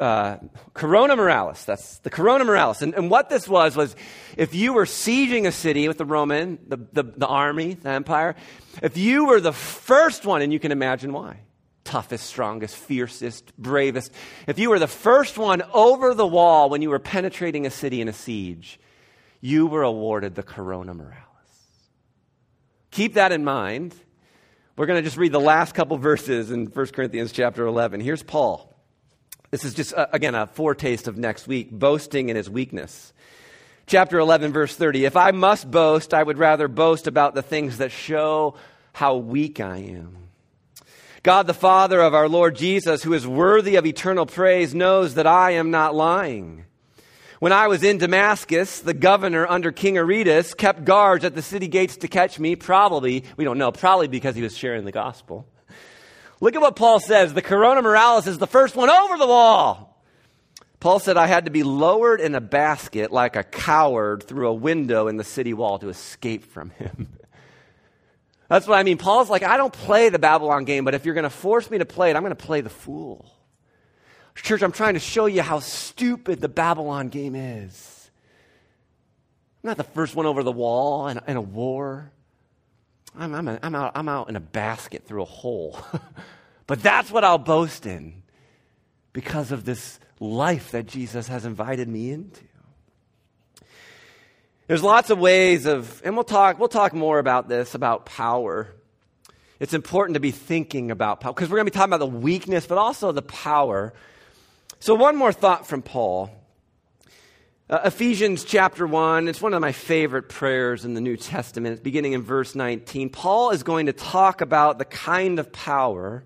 uh, 0.00 0.38
Corona 0.74 1.16
Muralis. 1.16 1.64
That's 1.64 1.98
the 1.98 2.10
Corona 2.10 2.44
Muralis. 2.44 2.82
And, 2.82 2.94
and, 2.94 3.10
what 3.10 3.28
this 3.28 3.46
was, 3.46 3.76
was 3.76 3.94
if 4.36 4.54
you 4.54 4.72
were 4.72 4.86
sieging 4.86 5.46
a 5.46 5.52
city 5.52 5.86
with 5.88 5.98
the 5.98 6.04
Roman, 6.04 6.58
the, 6.66 6.78
the, 6.92 7.02
the 7.02 7.26
army, 7.26 7.74
the 7.74 7.90
empire, 7.90 8.34
if 8.82 8.96
you 8.96 9.26
were 9.26 9.40
the 9.40 9.52
first 9.52 10.24
one, 10.24 10.42
and 10.42 10.52
you 10.52 10.58
can 10.58 10.72
imagine 10.72 11.12
why 11.12 11.40
toughest, 11.84 12.26
strongest, 12.26 12.76
fiercest, 12.76 13.56
bravest, 13.56 14.12
if 14.46 14.58
you 14.58 14.70
were 14.70 14.78
the 14.78 14.86
first 14.86 15.36
one 15.36 15.62
over 15.72 16.14
the 16.14 16.26
wall 16.26 16.70
when 16.70 16.82
you 16.82 16.90
were 16.90 17.00
penetrating 17.00 17.66
a 17.66 17.70
city 17.70 18.00
in 18.00 18.08
a 18.08 18.12
siege, 18.12 18.78
you 19.40 19.66
were 19.66 19.82
awarded 19.82 20.34
the 20.34 20.42
Corona 20.42 20.94
Muralis. 20.94 21.16
Keep 22.90 23.14
that 23.14 23.32
in 23.32 23.44
mind. 23.44 23.94
We're 24.76 24.86
going 24.86 24.98
to 24.98 25.02
just 25.02 25.16
read 25.16 25.32
the 25.32 25.40
last 25.40 25.74
couple 25.74 25.98
verses 25.98 26.50
in 26.50 26.66
1 26.66 26.86
Corinthians 26.86 27.32
chapter 27.32 27.66
11. 27.66 28.00
Here's 28.00 28.22
Paul. 28.22 28.69
This 29.50 29.64
is 29.64 29.74
just, 29.74 29.94
uh, 29.94 30.06
again, 30.12 30.36
a 30.36 30.46
foretaste 30.46 31.08
of 31.08 31.18
next 31.18 31.48
week 31.48 31.72
boasting 31.72 32.28
in 32.28 32.36
his 32.36 32.48
weakness. 32.48 33.12
Chapter 33.86 34.20
11, 34.20 34.52
verse 34.52 34.76
30. 34.76 35.04
If 35.04 35.16
I 35.16 35.32
must 35.32 35.68
boast, 35.68 36.14
I 36.14 36.22
would 36.22 36.38
rather 36.38 36.68
boast 36.68 37.08
about 37.08 37.34
the 37.34 37.42
things 37.42 37.78
that 37.78 37.90
show 37.90 38.54
how 38.92 39.16
weak 39.16 39.58
I 39.58 39.78
am. 39.78 40.16
God, 41.24 41.48
the 41.48 41.54
Father 41.54 42.00
of 42.00 42.14
our 42.14 42.28
Lord 42.28 42.54
Jesus, 42.54 43.02
who 43.02 43.12
is 43.12 43.26
worthy 43.26 43.74
of 43.74 43.84
eternal 43.84 44.24
praise, 44.24 44.72
knows 44.72 45.14
that 45.14 45.26
I 45.26 45.52
am 45.52 45.72
not 45.72 45.96
lying. 45.96 46.64
When 47.40 47.52
I 47.52 47.66
was 47.66 47.82
in 47.82 47.98
Damascus, 47.98 48.80
the 48.80 48.94
governor 48.94 49.46
under 49.46 49.72
King 49.72 49.98
Aretas 49.98 50.54
kept 50.54 50.84
guards 50.84 51.24
at 51.24 51.34
the 51.34 51.42
city 51.42 51.66
gates 51.66 51.96
to 51.98 52.08
catch 52.08 52.38
me, 52.38 52.54
probably, 52.54 53.24
we 53.36 53.44
don't 53.44 53.58
know, 53.58 53.72
probably 53.72 54.06
because 54.06 54.36
he 54.36 54.42
was 54.42 54.56
sharing 54.56 54.84
the 54.84 54.92
gospel. 54.92 55.46
Look 56.40 56.54
at 56.54 56.60
what 56.60 56.76
Paul 56.76 57.00
says. 57.00 57.34
The 57.34 57.42
Corona 57.42 57.82
Muralis 57.82 58.26
is 58.26 58.38
the 58.38 58.46
first 58.46 58.74
one 58.74 58.90
over 58.90 59.18
the 59.18 59.26
wall. 59.26 60.02
Paul 60.80 60.98
said, 60.98 61.18
I 61.18 61.26
had 61.26 61.44
to 61.44 61.50
be 61.50 61.62
lowered 61.62 62.22
in 62.22 62.34
a 62.34 62.40
basket 62.40 63.12
like 63.12 63.36
a 63.36 63.44
coward 63.44 64.22
through 64.22 64.48
a 64.48 64.54
window 64.54 65.08
in 65.08 65.18
the 65.18 65.24
city 65.24 65.52
wall 65.52 65.78
to 65.78 65.90
escape 65.90 66.44
from 66.44 66.70
him. 66.70 67.08
That's 68.48 68.66
what 68.66 68.78
I 68.78 68.82
mean. 68.82 68.96
Paul's 68.96 69.28
like, 69.28 69.42
I 69.42 69.58
don't 69.58 69.72
play 69.72 70.08
the 70.08 70.18
Babylon 70.18 70.64
game, 70.64 70.84
but 70.84 70.94
if 70.94 71.04
you're 71.04 71.14
going 71.14 71.24
to 71.24 71.30
force 71.30 71.70
me 71.70 71.78
to 71.78 71.84
play 71.84 72.10
it, 72.10 72.16
I'm 72.16 72.22
going 72.22 72.34
to 72.34 72.46
play 72.46 72.62
the 72.62 72.70
fool. 72.70 73.30
Church, 74.34 74.62
I'm 74.62 74.72
trying 74.72 74.94
to 74.94 75.00
show 75.00 75.26
you 75.26 75.42
how 75.42 75.60
stupid 75.60 76.40
the 76.40 76.48
Babylon 76.48 77.10
game 77.10 77.34
is. 77.34 78.10
I'm 79.62 79.68
not 79.68 79.76
the 79.76 79.84
first 79.84 80.16
one 80.16 80.24
over 80.24 80.42
the 80.42 80.50
wall 80.50 81.08
in, 81.08 81.20
in 81.26 81.36
a 81.36 81.42
war. 81.42 82.10
I'm, 83.16 83.34
I'm, 83.34 83.48
a, 83.48 83.58
I'm, 83.62 83.74
out, 83.74 83.92
I'm 83.94 84.08
out 84.08 84.28
in 84.28 84.36
a 84.36 84.40
basket 84.40 85.04
through 85.06 85.22
a 85.22 85.26
hole. 85.26 85.78
but 86.66 86.82
that's 86.82 87.10
what 87.10 87.24
I'll 87.24 87.38
boast 87.38 87.86
in 87.86 88.22
because 89.12 89.52
of 89.52 89.64
this 89.64 89.98
life 90.20 90.70
that 90.72 90.86
Jesus 90.86 91.28
has 91.28 91.44
invited 91.44 91.88
me 91.88 92.10
into. 92.10 92.44
There's 94.66 94.82
lots 94.84 95.10
of 95.10 95.18
ways 95.18 95.66
of, 95.66 96.00
and 96.04 96.14
we'll 96.14 96.22
talk, 96.22 96.60
we'll 96.60 96.68
talk 96.68 96.94
more 96.94 97.18
about 97.18 97.48
this, 97.48 97.74
about 97.74 98.06
power. 98.06 98.68
It's 99.58 99.74
important 99.74 100.14
to 100.14 100.20
be 100.20 100.30
thinking 100.30 100.92
about 100.92 101.20
power 101.20 101.32
because 101.32 101.50
we're 101.50 101.56
going 101.56 101.66
to 101.66 101.72
be 101.72 101.76
talking 101.76 101.92
about 101.92 101.98
the 101.98 102.18
weakness, 102.18 102.66
but 102.66 102.78
also 102.78 103.10
the 103.10 103.20
power. 103.20 103.92
So, 104.78 104.94
one 104.94 105.16
more 105.16 105.32
thought 105.32 105.66
from 105.66 105.82
Paul. 105.82 106.30
Uh, 107.70 107.82
Ephesians 107.84 108.42
chapter 108.42 108.84
1, 108.84 109.28
it's 109.28 109.40
one 109.40 109.54
of 109.54 109.60
my 109.60 109.70
favorite 109.70 110.28
prayers 110.28 110.84
in 110.84 110.94
the 110.94 111.00
New 111.00 111.16
Testament. 111.16 111.74
It's 111.74 111.80
beginning 111.80 112.14
in 112.14 112.22
verse 112.22 112.56
19. 112.56 113.10
Paul 113.10 113.50
is 113.50 113.62
going 113.62 113.86
to 113.86 113.92
talk 113.92 114.40
about 114.40 114.78
the 114.78 114.84
kind 114.84 115.38
of 115.38 115.52
power 115.52 116.24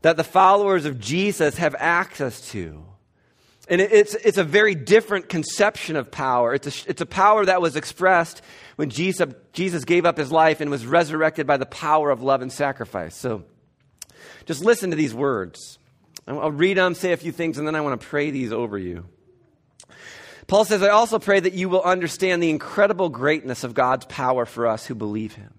that 0.00 0.16
the 0.16 0.24
followers 0.24 0.84
of 0.84 0.98
Jesus 0.98 1.58
have 1.58 1.76
access 1.78 2.50
to. 2.50 2.84
And 3.68 3.80
it's, 3.80 4.16
it's 4.16 4.36
a 4.36 4.42
very 4.42 4.74
different 4.74 5.28
conception 5.28 5.94
of 5.94 6.10
power. 6.10 6.54
It's 6.54 6.66
a, 6.86 6.90
it's 6.90 7.00
a 7.00 7.06
power 7.06 7.46
that 7.46 7.62
was 7.62 7.76
expressed 7.76 8.42
when 8.74 8.90
Jesus, 8.90 9.32
Jesus 9.52 9.84
gave 9.84 10.04
up 10.04 10.18
his 10.18 10.32
life 10.32 10.60
and 10.60 10.72
was 10.72 10.84
resurrected 10.84 11.46
by 11.46 11.56
the 11.56 11.66
power 11.66 12.10
of 12.10 12.20
love 12.20 12.42
and 12.42 12.50
sacrifice. 12.50 13.14
So 13.14 13.44
just 14.46 14.64
listen 14.64 14.90
to 14.90 14.96
these 14.96 15.14
words. 15.14 15.78
I'll 16.26 16.50
read 16.50 16.78
them, 16.78 16.96
say 16.96 17.12
a 17.12 17.16
few 17.16 17.30
things, 17.30 17.58
and 17.58 17.66
then 17.66 17.76
I 17.76 17.80
want 17.80 18.00
to 18.00 18.04
pray 18.04 18.32
these 18.32 18.52
over 18.52 18.76
you. 18.76 19.04
Paul 20.46 20.64
says, 20.64 20.82
I 20.82 20.88
also 20.88 21.18
pray 21.18 21.40
that 21.40 21.54
you 21.54 21.68
will 21.68 21.82
understand 21.82 22.42
the 22.42 22.50
incredible 22.50 23.08
greatness 23.08 23.64
of 23.64 23.74
God's 23.74 24.06
power 24.06 24.44
for 24.44 24.66
us 24.66 24.86
who 24.86 24.94
believe 24.94 25.34
him. 25.34 25.54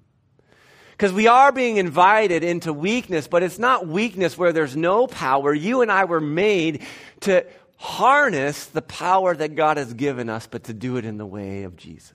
Because 0.92 1.14
we 1.14 1.28
are 1.28 1.52
being 1.52 1.78
invited 1.78 2.44
into 2.44 2.72
weakness, 2.72 3.28
but 3.28 3.44
it's 3.44 3.58
not 3.58 3.88
weakness 3.88 4.38
where 4.38 4.54
there's 4.54 4.76
no 4.76 5.08
power. 5.08 5.54
You 5.54 5.82
and 5.82 5.92
I 5.92 6.06
were 6.06 6.22
made 6.22 6.84
to 7.22 7.46
harness 7.78 8.68
the 8.68 8.82
power 8.82 9.36
that 9.36 9.56
God 9.56 9.78
has 9.78 9.94
given 9.94 10.30
us, 10.30 10.48
but 10.48 10.66
to 10.66 10.74
do 10.74 10.98
it 10.98 11.06
in 11.06 11.18
the 11.18 11.26
way 11.26 11.64
of 11.64 11.76
Jesus. 11.76 12.14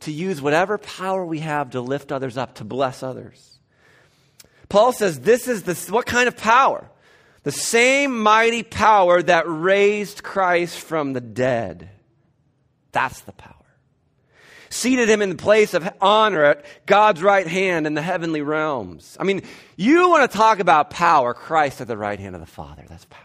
To 0.00 0.12
use 0.12 0.42
whatever 0.42 0.76
power 0.76 1.24
we 1.24 1.38
have 1.40 1.70
to 1.70 1.80
lift 1.80 2.12
others 2.12 2.36
up, 2.36 2.56
to 2.56 2.64
bless 2.64 3.02
others. 3.02 3.58
Paul 4.68 4.92
says 4.92 5.20
this 5.20 5.48
is 5.48 5.62
the, 5.62 5.74
what 5.92 6.06
kind 6.06 6.28
of 6.28 6.36
power? 6.36 6.90
The 7.46 7.52
same 7.52 8.24
mighty 8.24 8.64
power 8.64 9.22
that 9.22 9.44
raised 9.46 10.24
Christ 10.24 10.80
from 10.80 11.12
the 11.12 11.20
dead. 11.20 11.88
That's 12.90 13.20
the 13.20 13.30
power. 13.30 13.54
Seated 14.68 15.08
him 15.08 15.22
in 15.22 15.28
the 15.28 15.36
place 15.36 15.72
of 15.72 15.88
honor 16.00 16.42
at 16.42 16.64
God's 16.86 17.22
right 17.22 17.46
hand 17.46 17.86
in 17.86 17.94
the 17.94 18.02
heavenly 18.02 18.42
realms. 18.42 19.16
I 19.20 19.22
mean, 19.22 19.42
you 19.76 20.08
want 20.08 20.28
to 20.28 20.36
talk 20.36 20.58
about 20.58 20.90
power, 20.90 21.34
Christ 21.34 21.80
at 21.80 21.86
the 21.86 21.96
right 21.96 22.18
hand 22.18 22.34
of 22.34 22.40
the 22.40 22.48
Father. 22.48 22.84
That's 22.88 23.04
power. 23.04 23.22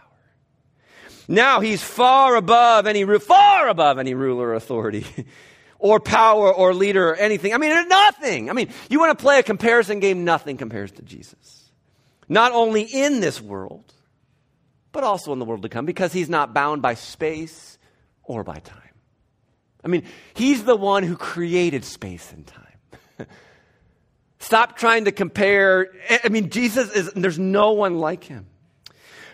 Now 1.26 1.58
he's 1.58 1.82
far 1.82 2.36
above 2.36 2.86
any, 2.86 3.04
far 3.18 3.66
above 3.66 3.98
any 3.98 4.14
ruler 4.14 4.50
or 4.50 4.54
authority. 4.54 5.04
or 5.80 5.98
power 5.98 6.54
or 6.54 6.74
leader 6.74 7.08
or 7.08 7.16
anything. 7.16 7.54
I 7.54 7.58
mean, 7.58 7.88
nothing. 7.88 8.50
I 8.50 8.52
mean, 8.52 8.68
you 8.88 9.00
want 9.00 9.18
to 9.18 9.20
play 9.20 9.40
a 9.40 9.42
comparison 9.42 9.98
game, 9.98 10.24
nothing 10.24 10.58
compares 10.58 10.92
to 10.92 11.02
Jesus. 11.02 11.72
Not 12.28 12.52
only 12.52 12.82
in 12.82 13.18
this 13.18 13.40
world, 13.40 13.91
but 14.92 15.04
also 15.04 15.32
in 15.32 15.38
the 15.38 15.44
world 15.44 15.62
to 15.62 15.68
come 15.68 15.86
because 15.86 16.12
he's 16.12 16.28
not 16.28 16.54
bound 16.54 16.82
by 16.82 16.94
space 16.94 17.78
or 18.22 18.44
by 18.44 18.58
time. 18.58 18.78
I 19.84 19.88
mean, 19.88 20.04
he's 20.34 20.64
the 20.64 20.76
one 20.76 21.02
who 21.02 21.16
created 21.16 21.84
space 21.84 22.32
and 22.32 22.46
time. 22.46 23.26
Stop 24.38 24.76
trying 24.76 25.06
to 25.06 25.12
compare. 25.12 25.88
I 26.22 26.28
mean, 26.28 26.50
Jesus 26.50 26.92
is, 26.92 27.12
there's 27.14 27.38
no 27.38 27.72
one 27.72 27.98
like 27.98 28.24
him. 28.24 28.46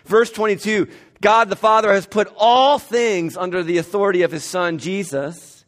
Verse 0.05 0.31
22 0.31 0.87
God 1.21 1.49
the 1.49 1.55
Father 1.55 1.93
has 1.93 2.07
put 2.07 2.31
all 2.37 2.79
things 2.79 3.35
under 3.35 3.61
the 3.61 3.77
authority 3.77 4.21
of 4.23 4.31
his 4.31 4.43
Son, 4.43 4.77
Jesus. 4.77 5.65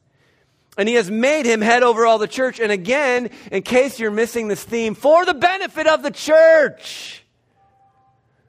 And 0.77 0.87
he 0.87 0.95
has 0.95 1.11
made 1.11 1.45
him 1.45 1.59
head 1.59 1.83
over 1.83 2.05
all 2.05 2.17
the 2.17 2.27
church. 2.27 2.59
And 2.59 2.71
again, 2.71 3.29
in 3.51 3.61
case 3.61 3.99
you're 3.99 4.09
missing 4.09 4.47
this 4.47 4.63
theme, 4.63 4.95
for 4.95 5.25
the 5.25 5.33
benefit 5.33 5.85
of 5.85 6.01
the 6.01 6.11
church. 6.11 7.20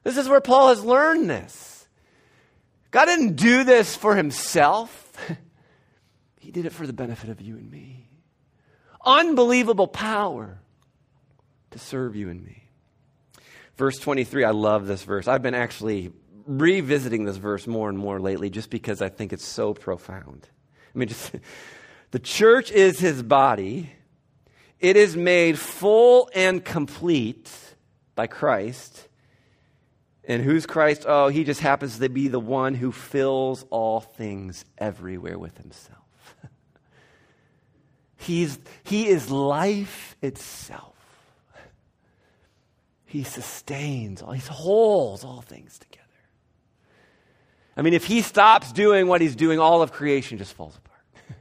This 0.02 0.16
is 0.16 0.28
where 0.28 0.40
Paul 0.40 0.68
has 0.68 0.84
learned 0.84 1.30
this. 1.30 1.86
God 2.90 3.06
didn't 3.06 3.36
do 3.36 3.64
this 3.64 3.96
for 3.96 4.14
himself, 4.14 5.16
he 6.40 6.50
did 6.50 6.66
it 6.66 6.72
for 6.72 6.86
the 6.86 6.92
benefit 6.92 7.30
of 7.30 7.40
you 7.40 7.56
and 7.56 7.70
me. 7.70 8.08
Unbelievable 9.04 9.88
power 9.88 10.60
to 11.70 11.78
serve 11.78 12.14
you 12.14 12.28
and 12.28 12.44
me. 12.44 12.68
Verse 13.76 13.98
23, 13.98 14.44
I 14.44 14.50
love 14.50 14.86
this 14.86 15.02
verse. 15.02 15.26
I've 15.26 15.42
been 15.42 15.54
actually 15.54 16.12
revisiting 16.46 17.24
this 17.24 17.36
verse 17.36 17.66
more 17.66 17.88
and 17.88 17.98
more 17.98 18.20
lately 18.20 18.50
just 18.50 18.70
because 18.70 19.00
I 19.00 19.08
think 19.08 19.32
it's 19.32 19.46
so 19.46 19.74
profound. 19.74 20.46
I 20.94 20.98
mean, 20.98 21.08
just 21.08 21.34
the 22.10 22.18
church 22.18 22.70
is 22.70 22.98
his 22.98 23.22
body. 23.22 23.90
It 24.78 24.96
is 24.96 25.16
made 25.16 25.58
full 25.58 26.28
and 26.34 26.64
complete 26.64 27.50
by 28.14 28.26
Christ. 28.26 29.08
And 30.24 30.42
who's 30.42 30.66
Christ? 30.66 31.04
Oh, 31.06 31.28
he 31.28 31.44
just 31.44 31.60
happens 31.60 31.98
to 31.98 32.08
be 32.08 32.28
the 32.28 32.40
one 32.40 32.74
who 32.74 32.92
fills 32.92 33.64
all 33.70 34.00
things 34.00 34.64
everywhere 34.78 35.38
with 35.38 35.56
himself. 35.58 35.98
He's, 38.16 38.58
he 38.84 39.08
is 39.08 39.30
life 39.30 40.16
itself. 40.22 40.90
He 43.04 43.24
sustains, 43.24 44.22
all, 44.22 44.32
he 44.32 44.40
holds 44.40 45.22
all 45.22 45.42
things 45.42 45.78
together. 45.78 46.02
I 47.76 47.82
mean, 47.82 47.92
if 47.92 48.06
he 48.06 48.22
stops 48.22 48.72
doing 48.72 49.06
what 49.06 49.20
he's 49.20 49.36
doing, 49.36 49.58
all 49.58 49.82
of 49.82 49.92
creation 49.92 50.38
just 50.38 50.54
falls 50.54 50.76
apart. 50.76 51.00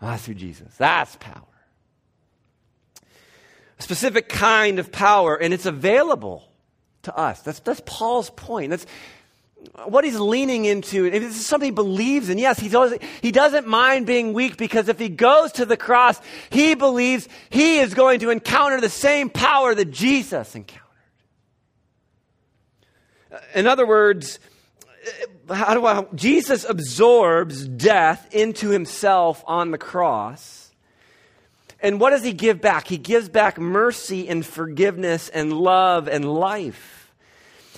That's 0.00 0.24
who 0.24 0.32
Jesus. 0.32 0.74
That's 0.76 1.16
power. 1.16 1.42
A 3.78 3.82
specific 3.82 4.28
kind 4.28 4.78
of 4.78 4.90
power, 4.90 5.36
and 5.36 5.52
it's 5.52 5.66
available 5.66 6.51
to 7.02 7.16
us. 7.16 7.40
That's, 7.40 7.60
that's 7.60 7.82
Paul's 7.84 8.30
point. 8.30 8.70
That's 8.70 8.86
what 9.84 10.04
he's 10.04 10.18
leaning 10.18 10.64
into. 10.64 11.06
If 11.06 11.22
this 11.22 11.36
is 11.36 11.46
something 11.46 11.68
he 11.68 11.74
believes 11.74 12.28
in, 12.28 12.38
yes, 12.38 12.58
he 12.58 12.68
doesn't, 12.68 13.02
he 13.20 13.32
doesn't 13.32 13.66
mind 13.66 14.06
being 14.06 14.32
weak 14.32 14.56
because 14.56 14.88
if 14.88 14.98
he 14.98 15.08
goes 15.08 15.52
to 15.52 15.64
the 15.64 15.76
cross, 15.76 16.20
he 16.50 16.74
believes 16.74 17.28
he 17.50 17.78
is 17.78 17.94
going 17.94 18.20
to 18.20 18.30
encounter 18.30 18.80
the 18.80 18.88
same 18.88 19.30
power 19.30 19.74
that 19.74 19.90
Jesus 19.90 20.54
encountered. 20.54 20.80
In 23.54 23.66
other 23.66 23.86
words, 23.86 24.38
how 25.48 25.74
do 25.74 25.86
I, 25.86 26.06
Jesus 26.14 26.64
absorbs 26.64 27.66
death 27.66 28.34
into 28.34 28.68
himself 28.68 29.42
on 29.46 29.70
the 29.70 29.78
cross. 29.78 30.61
And 31.82 32.00
what 32.00 32.10
does 32.10 32.22
he 32.22 32.32
give 32.32 32.60
back? 32.60 32.88
He 32.88 32.96
gives 32.96 33.28
back 33.28 33.58
mercy 33.58 34.28
and 34.28 34.46
forgiveness 34.46 35.28
and 35.28 35.52
love 35.52 36.08
and 36.08 36.24
life. 36.24 37.12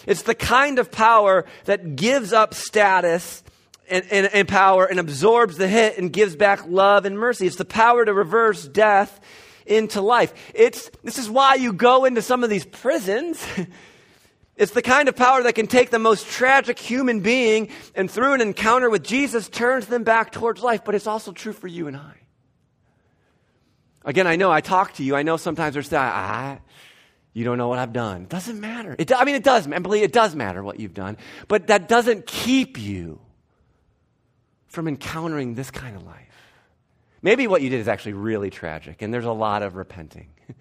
It's 0.07 0.23
the 0.23 0.35
kind 0.35 0.79
of 0.79 0.93
power 0.93 1.47
that 1.65 1.97
gives 1.97 2.33
up 2.33 2.55
status 2.55 3.43
and, 3.89 4.05
and, 4.11 4.27
and, 4.33 4.47
power 4.47 4.85
and 4.85 5.01
absorbs 5.01 5.57
the 5.57 5.67
hit 5.67 5.99
and 5.99 6.13
gives 6.13 6.37
back 6.37 6.67
love 6.69 7.05
and 7.07 7.19
mercy. 7.19 7.47
It's 7.47 7.57
the 7.57 7.65
power 7.65 8.05
to 8.05 8.15
reverse 8.15 8.69
death 8.69 9.21
into 9.67 10.01
life. 10.01 10.33
It's, 10.55 10.91
this 11.03 11.19
is 11.19 11.29
why 11.29 11.55
you 11.55 11.73
go 11.73 12.05
into 12.05 12.23
some 12.23 12.45
of 12.45 12.51
these 12.51 12.65
prisons 12.65 13.45
It's 14.57 14.73
the 14.73 14.83
kind 14.83 15.09
of 15.09 15.17
power 15.17 15.43
that 15.43 15.57
can 15.57 15.67
take 15.67 15.91
the 15.91 15.99
most 15.99 16.29
tragic 16.29 16.79
human 16.79 17.21
being 17.21 17.71
and 17.95 18.09
through 18.09 18.35
an 18.35 18.41
encounter 18.41 18.89
with 18.89 19.03
Jesus 19.03 19.49
turns 19.49 19.87
them 19.87 20.05
back 20.05 20.31
towards 20.31 20.63
life, 20.63 20.85
but 20.85 20.95
it's 20.95 21.09
also 21.09 21.33
true 21.33 21.53
for 21.53 21.67
you 21.67 21.89
and 21.89 21.97
I. 21.97 22.24
Again, 24.05 24.27
I 24.27 24.37
know 24.37 24.51
I 24.51 24.61
talk 24.61 24.95
to 24.95 25.03
you. 25.03 25.17
I 25.17 25.23
know 25.23 25.37
sometimes 25.37 25.75
there's 25.75 25.89
that, 25.91 26.13
ah, 26.15 26.59
you 27.33 27.45
don't 27.45 27.59
know 27.59 27.69
what 27.69 27.79
I've 27.79 27.93
done. 27.93 28.23
It 28.23 28.29
doesn't 28.29 28.61
matter. 28.61 28.95
It, 28.99 29.13
I 29.13 29.25
mean, 29.25 29.35
it 29.35 29.43
does, 29.43 29.67
I 29.67 29.79
believe 29.79 30.03
it 30.03 30.13
does 30.13 30.35
matter 30.35 30.63
what 30.63 30.79
you've 30.79 30.95
done, 30.95 31.17
but 31.49 31.69
that 31.69 31.89
doesn't 31.89 32.27
keep 32.27 32.79
you 32.79 33.21
from 34.67 34.89
encountering 34.89 35.55
this 35.55 35.71
kind 35.71 35.97
of 35.97 36.05
life. 36.05 36.21
Maybe 37.23 37.47
what 37.47 37.63
you 37.63 37.71
did 37.71 37.81
is 37.81 37.89
actually 37.89 38.13
really 38.13 38.51
tragic, 38.51 39.01
and 39.01 39.13
there's 39.13 39.25
a 39.25 39.33
lot 39.33 39.63
of 39.63 39.77
repenting. 39.77 40.29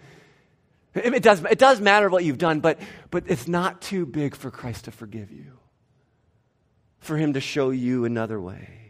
It 0.96 1.24
does, 1.24 1.44
it 1.46 1.58
does 1.58 1.82
matter 1.82 2.08
what 2.08 2.24
you've 2.24 2.38
done, 2.38 2.60
but, 2.60 2.80
but 3.10 3.24
it's 3.26 3.48
not 3.48 3.82
too 3.82 4.06
big 4.06 4.36
for 4.36 4.52
Christ 4.52 4.86
to 4.86 4.92
forgive 4.92 5.32
you, 5.32 5.58
for 7.00 7.18
Him 7.18 7.34
to 7.34 7.42
show 7.42 7.72
you 7.72 8.06
another 8.06 8.40
way. 8.40 8.83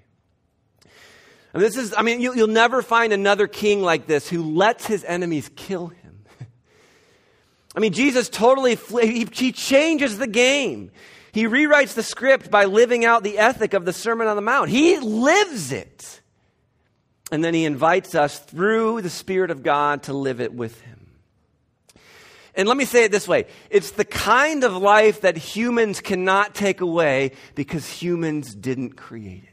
And 1.53 1.61
this 1.61 1.77
is, 1.77 1.93
I 1.95 2.01
mean, 2.01 2.19
you, 2.19 2.33
will 2.33 2.47
never 2.47 2.81
find 2.81 3.13
another 3.13 3.47
king 3.47 3.81
like 3.81 4.07
this 4.07 4.27
who 4.27 4.43
lets 4.43 4.87
his 4.87 5.03
enemies 5.03 5.49
kill 5.55 5.87
him. 5.87 6.25
I 7.75 7.79
mean, 7.79 7.93
Jesus 7.93 8.27
totally, 8.27 8.75
he, 8.75 9.27
he 9.31 9.51
changes 9.51 10.17
the 10.17 10.27
game. 10.27 10.91
He 11.31 11.45
rewrites 11.45 11.93
the 11.93 12.03
script 12.03 12.49
by 12.49 12.65
living 12.65 13.05
out 13.05 13.23
the 13.23 13.37
ethic 13.37 13.73
of 13.73 13.85
the 13.85 13.93
Sermon 13.93 14.27
on 14.27 14.35
the 14.35 14.41
Mount. 14.41 14.69
He 14.69 14.97
lives 14.99 15.71
it. 15.71 16.21
And 17.31 17.43
then 17.43 17.53
he 17.53 17.65
invites 17.65 18.13
us 18.13 18.37
through 18.37 19.01
the 19.01 19.09
Spirit 19.09 19.49
of 19.49 19.63
God 19.63 20.03
to 20.03 20.13
live 20.13 20.41
it 20.41 20.53
with 20.53 20.79
him. 20.81 20.93
And 22.55 22.67
let 22.67 22.77
me 22.77 22.85
say 22.85 23.05
it 23.05 23.11
this 23.11 23.27
way 23.27 23.47
it's 23.69 23.91
the 23.91 24.05
kind 24.05 24.63
of 24.63 24.75
life 24.75 25.21
that 25.21 25.37
humans 25.37 26.01
cannot 26.01 26.53
take 26.53 26.81
away 26.81 27.31
because 27.55 27.87
humans 27.89 28.53
didn't 28.53 28.91
create 28.91 29.43
it. 29.43 29.52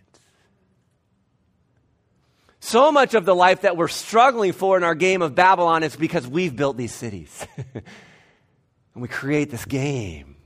So 2.60 2.92
much 2.92 3.14
of 3.14 3.24
the 3.24 3.34
life 3.34 3.62
that 3.62 3.76
we're 3.76 3.88
struggling 3.88 4.52
for 4.52 4.76
in 4.76 4.84
our 4.84 4.94
game 4.94 5.22
of 5.22 5.34
Babylon 5.34 5.82
is 5.82 5.96
because 5.96 6.26
we've 6.26 6.54
built 6.54 6.76
these 6.76 6.94
cities. 6.94 7.46
and 7.74 7.82
we 8.94 9.08
create 9.08 9.50
this 9.50 9.64
game. 9.64 10.36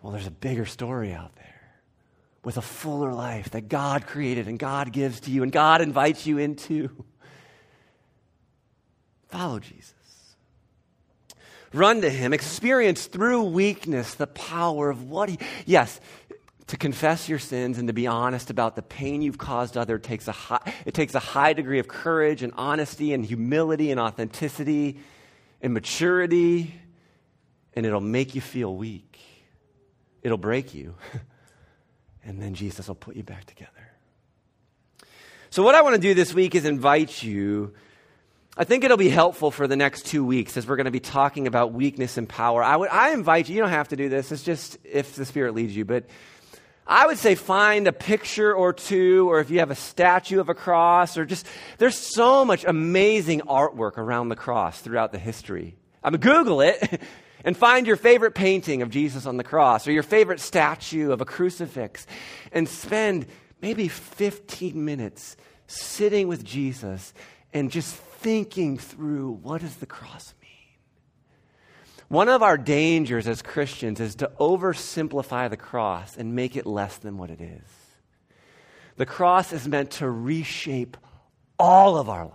Well, 0.00 0.12
there's 0.12 0.26
a 0.26 0.32
bigger 0.32 0.64
story 0.64 1.12
out 1.12 1.36
there 1.36 1.44
with 2.42 2.56
a 2.56 2.62
fuller 2.62 3.12
life 3.12 3.50
that 3.50 3.68
God 3.68 4.06
created 4.06 4.48
and 4.48 4.58
God 4.58 4.92
gives 4.92 5.20
to 5.20 5.30
you 5.30 5.42
and 5.42 5.52
God 5.52 5.82
invites 5.82 6.26
you 6.26 6.38
into. 6.38 7.04
Follow 9.28 9.58
Jesus. 9.58 9.94
Run 11.72 12.00
to 12.00 12.10
Him. 12.10 12.32
Experience 12.32 13.06
through 13.06 13.44
weakness 13.44 14.14
the 14.14 14.26
power 14.26 14.90
of 14.90 15.04
what 15.04 15.28
He. 15.28 15.38
Yes, 15.66 16.00
to 16.70 16.76
confess 16.76 17.28
your 17.28 17.40
sins 17.40 17.78
and 17.78 17.88
to 17.88 17.92
be 17.92 18.06
honest 18.06 18.48
about 18.48 18.76
the 18.76 18.82
pain 18.82 19.22
you've 19.22 19.38
caused 19.38 19.76
others 19.76 20.00
takes 20.02 20.28
a 20.28 20.32
high, 20.32 20.72
it 20.86 20.94
takes 20.94 21.16
a 21.16 21.18
high 21.18 21.52
degree 21.52 21.80
of 21.80 21.88
courage 21.88 22.44
and 22.44 22.52
honesty 22.56 23.12
and 23.12 23.26
humility 23.26 23.90
and 23.90 23.98
authenticity 23.98 25.00
and 25.60 25.74
maturity 25.74 26.72
and 27.74 27.84
it'll 27.84 28.00
make 28.00 28.36
you 28.36 28.40
feel 28.40 28.72
weak. 28.74 29.18
It'll 30.22 30.38
break 30.38 30.74
you. 30.74 30.94
And 32.22 32.40
then 32.40 32.52
jesus 32.52 32.86
will 32.86 32.94
put 32.94 33.16
you 33.16 33.22
back 33.22 33.46
together. 33.46 33.72
So 35.48 35.62
what 35.62 35.74
i 35.74 35.80
want 35.80 35.96
to 35.96 36.00
do 36.00 36.12
this 36.12 36.34
week 36.34 36.54
is 36.54 36.66
invite 36.66 37.22
you. 37.22 37.72
I 38.58 38.64
think 38.64 38.84
it'll 38.84 38.98
be 38.98 39.08
helpful 39.08 39.50
for 39.50 39.66
the 39.66 39.74
next 39.74 40.04
two 40.04 40.22
weeks 40.22 40.58
as 40.58 40.66
we're 40.66 40.76
going 40.76 40.84
to 40.84 40.90
be 40.90 41.00
talking 41.00 41.46
about 41.46 41.72
weakness 41.72 42.18
and 42.18 42.28
power. 42.28 42.62
I, 42.62 42.76
would, 42.76 42.90
I 42.90 43.12
invite 43.14 43.48
you, 43.48 43.54
you 43.54 43.62
don't 43.62 43.70
have 43.70 43.88
to 43.88 43.96
do 43.96 44.10
this, 44.10 44.30
it's 44.30 44.42
just 44.42 44.76
if 44.84 45.14
the 45.14 45.24
Spirit 45.24 45.54
leads 45.54 45.74
you, 45.74 45.86
but 45.86 46.04
I 46.90 47.06
would 47.06 47.18
say 47.18 47.36
find 47.36 47.86
a 47.86 47.92
picture 47.92 48.52
or 48.52 48.72
two, 48.72 49.30
or 49.30 49.38
if 49.38 49.48
you 49.48 49.60
have 49.60 49.70
a 49.70 49.76
statue 49.76 50.40
of 50.40 50.48
a 50.48 50.54
cross, 50.54 51.16
or 51.16 51.24
just, 51.24 51.46
there's 51.78 51.94
so 51.94 52.44
much 52.44 52.64
amazing 52.64 53.42
artwork 53.42 53.96
around 53.96 54.28
the 54.28 54.34
cross 54.34 54.80
throughout 54.80 55.12
the 55.12 55.18
history. 55.18 55.76
I 56.02 56.10
mean, 56.10 56.20
Google 56.20 56.60
it 56.60 57.00
and 57.44 57.56
find 57.56 57.86
your 57.86 57.94
favorite 57.94 58.34
painting 58.34 58.82
of 58.82 58.90
Jesus 58.90 59.24
on 59.24 59.36
the 59.36 59.44
cross, 59.44 59.86
or 59.86 59.92
your 59.92 60.02
favorite 60.02 60.40
statue 60.40 61.12
of 61.12 61.20
a 61.20 61.24
crucifix, 61.24 62.08
and 62.50 62.68
spend 62.68 63.26
maybe 63.62 63.86
15 63.86 64.84
minutes 64.84 65.36
sitting 65.68 66.26
with 66.26 66.44
Jesus 66.44 67.14
and 67.52 67.70
just 67.70 67.94
thinking 67.94 68.78
through 68.78 69.38
what 69.42 69.60
does 69.60 69.76
the 69.76 69.86
cross 69.86 70.34
one 72.10 72.28
of 72.28 72.42
our 72.42 72.58
dangers 72.58 73.28
as 73.28 73.40
Christians 73.40 74.00
is 74.00 74.16
to 74.16 74.32
oversimplify 74.40 75.48
the 75.48 75.56
cross 75.56 76.16
and 76.16 76.34
make 76.34 76.56
it 76.56 76.66
less 76.66 76.98
than 76.98 77.18
what 77.18 77.30
it 77.30 77.40
is. 77.40 77.62
The 78.96 79.06
cross 79.06 79.52
is 79.52 79.68
meant 79.68 79.92
to 79.92 80.10
reshape 80.10 80.96
all 81.56 81.96
of 81.96 82.08
our 82.08 82.24
lives. 82.24 82.34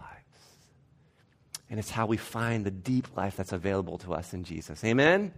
And 1.70 1.78
it's 1.78 1.90
how 1.90 2.06
we 2.06 2.16
find 2.16 2.66
the 2.66 2.72
deep 2.72 3.18
life 3.18 3.36
that's 3.36 3.52
available 3.52 3.98
to 4.00 4.14
us 4.14 4.34
in 4.34 4.46
Jesus. 4.46 4.82
Amen? 4.86 5.34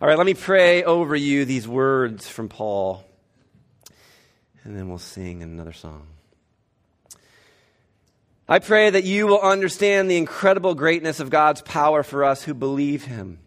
All 0.00 0.06
right, 0.06 0.16
let 0.16 0.24
me 0.26 0.34
pray 0.34 0.84
over 0.84 1.16
you 1.16 1.44
these 1.44 1.66
words 1.66 2.28
from 2.28 2.48
Paul, 2.48 3.04
and 4.62 4.76
then 4.76 4.88
we'll 4.88 4.98
sing 4.98 5.42
another 5.42 5.72
song. 5.72 6.06
I 8.48 8.60
pray 8.60 8.88
that 8.88 9.04
you 9.04 9.26
will 9.26 9.40
understand 9.40 10.10
the 10.10 10.16
incredible 10.16 10.74
greatness 10.74 11.20
of 11.20 11.28
God's 11.28 11.60
power 11.60 12.02
for 12.02 12.24
us 12.24 12.42
who 12.42 12.54
believe 12.54 13.04
Him. 13.04 13.40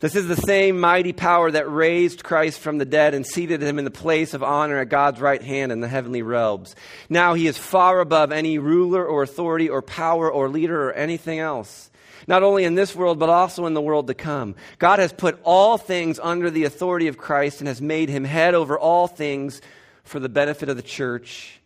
This 0.00 0.16
is 0.16 0.26
the 0.26 0.36
same 0.36 0.78
mighty 0.78 1.12
power 1.12 1.50
that 1.50 1.70
raised 1.70 2.22
Christ 2.22 2.58
from 2.58 2.78
the 2.78 2.84
dead 2.84 3.14
and 3.14 3.24
seated 3.24 3.62
him 3.62 3.78
in 3.78 3.86
the 3.86 3.90
place 3.90 4.34
of 4.34 4.42
honor 4.42 4.78
at 4.78 4.90
God's 4.90 5.22
right 5.22 5.42
hand 5.42 5.72
in 5.72 5.80
the 5.80 5.88
heavenly 5.88 6.20
realms. 6.20 6.76
Now 7.08 7.32
he 7.32 7.46
is 7.46 7.56
far 7.56 8.00
above 8.00 8.30
any 8.30 8.58
ruler 8.58 9.06
or 9.06 9.22
authority 9.22 9.70
or 9.70 9.80
power 9.80 10.30
or 10.30 10.50
leader 10.50 10.90
or 10.90 10.92
anything 10.92 11.38
else. 11.38 11.90
Not 12.26 12.42
only 12.42 12.64
in 12.64 12.74
this 12.74 12.94
world, 12.94 13.18
but 13.18 13.30
also 13.30 13.64
in 13.64 13.72
the 13.72 13.80
world 13.80 14.08
to 14.08 14.14
come. 14.14 14.54
God 14.78 14.98
has 14.98 15.14
put 15.14 15.40
all 15.44 15.78
things 15.78 16.20
under 16.22 16.50
the 16.50 16.64
authority 16.64 17.08
of 17.08 17.16
Christ 17.16 17.62
and 17.62 17.68
has 17.68 17.80
made 17.80 18.10
him 18.10 18.24
head 18.24 18.54
over 18.54 18.78
all 18.78 19.06
things 19.06 19.62
for 20.04 20.20
the 20.20 20.28
benefit 20.28 20.68
of 20.68 20.76
the 20.76 20.82
church. 20.82 21.58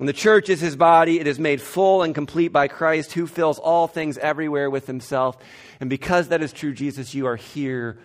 And 0.00 0.08
the 0.08 0.12
church 0.12 0.48
is 0.48 0.60
his 0.60 0.74
body. 0.74 1.20
It 1.20 1.26
is 1.28 1.38
made 1.38 1.62
full 1.62 2.02
and 2.02 2.14
complete 2.14 2.48
by 2.48 2.66
Christ, 2.66 3.12
who 3.12 3.26
fills 3.26 3.60
all 3.60 3.86
things 3.86 4.18
everywhere 4.18 4.68
with 4.68 4.86
himself. 4.88 5.36
And 5.78 5.88
because 5.88 6.28
that 6.28 6.42
is 6.42 6.52
true, 6.52 6.72
Jesus, 6.72 7.14
you 7.14 7.26
are 7.26 7.36
here. 7.36 7.98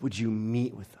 Would 0.00 0.18
you 0.18 0.28
meet 0.28 0.74
with 0.74 0.88
us? 0.88 1.00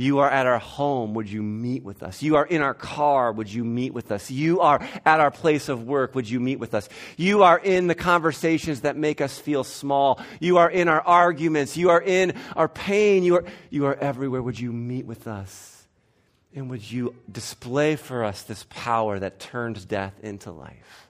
You 0.00 0.20
are 0.20 0.30
at 0.30 0.46
our 0.46 0.60
home. 0.60 1.12
Would 1.14 1.28
you 1.28 1.42
meet 1.42 1.82
with 1.82 2.04
us? 2.04 2.22
You 2.22 2.36
are 2.36 2.46
in 2.46 2.62
our 2.62 2.72
car. 2.72 3.32
Would 3.32 3.52
you 3.52 3.64
meet 3.64 3.92
with 3.92 4.12
us? 4.12 4.30
You 4.30 4.60
are 4.60 4.80
at 5.04 5.20
our 5.20 5.32
place 5.32 5.68
of 5.68 5.82
work. 5.86 6.14
Would 6.14 6.30
you 6.30 6.38
meet 6.38 6.60
with 6.60 6.72
us? 6.72 6.88
You 7.16 7.42
are 7.42 7.58
in 7.58 7.88
the 7.88 7.96
conversations 7.96 8.82
that 8.82 8.96
make 8.96 9.20
us 9.20 9.38
feel 9.38 9.64
small. 9.64 10.20
You 10.40 10.58
are 10.58 10.70
in 10.70 10.88
our 10.88 11.00
arguments. 11.00 11.76
You 11.76 11.90
are 11.90 12.00
in 12.00 12.34
our 12.56 12.68
pain. 12.68 13.24
You 13.24 13.36
are, 13.36 13.44
you 13.70 13.86
are 13.86 13.96
everywhere. 13.96 14.40
Would 14.40 14.58
you 14.58 14.72
meet 14.72 15.04
with 15.04 15.26
us? 15.26 15.77
And 16.58 16.68
would 16.70 16.90
you 16.90 17.14
display 17.30 17.94
for 17.94 18.24
us 18.24 18.42
this 18.42 18.66
power 18.68 19.20
that 19.20 19.38
turns 19.38 19.84
death 19.84 20.14
into 20.24 20.50
life? 20.50 21.08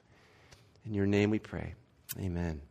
In 0.85 0.93
your 0.93 1.07
name 1.07 1.31
we 1.31 1.39
pray. 1.39 1.73
Amen. 2.19 2.61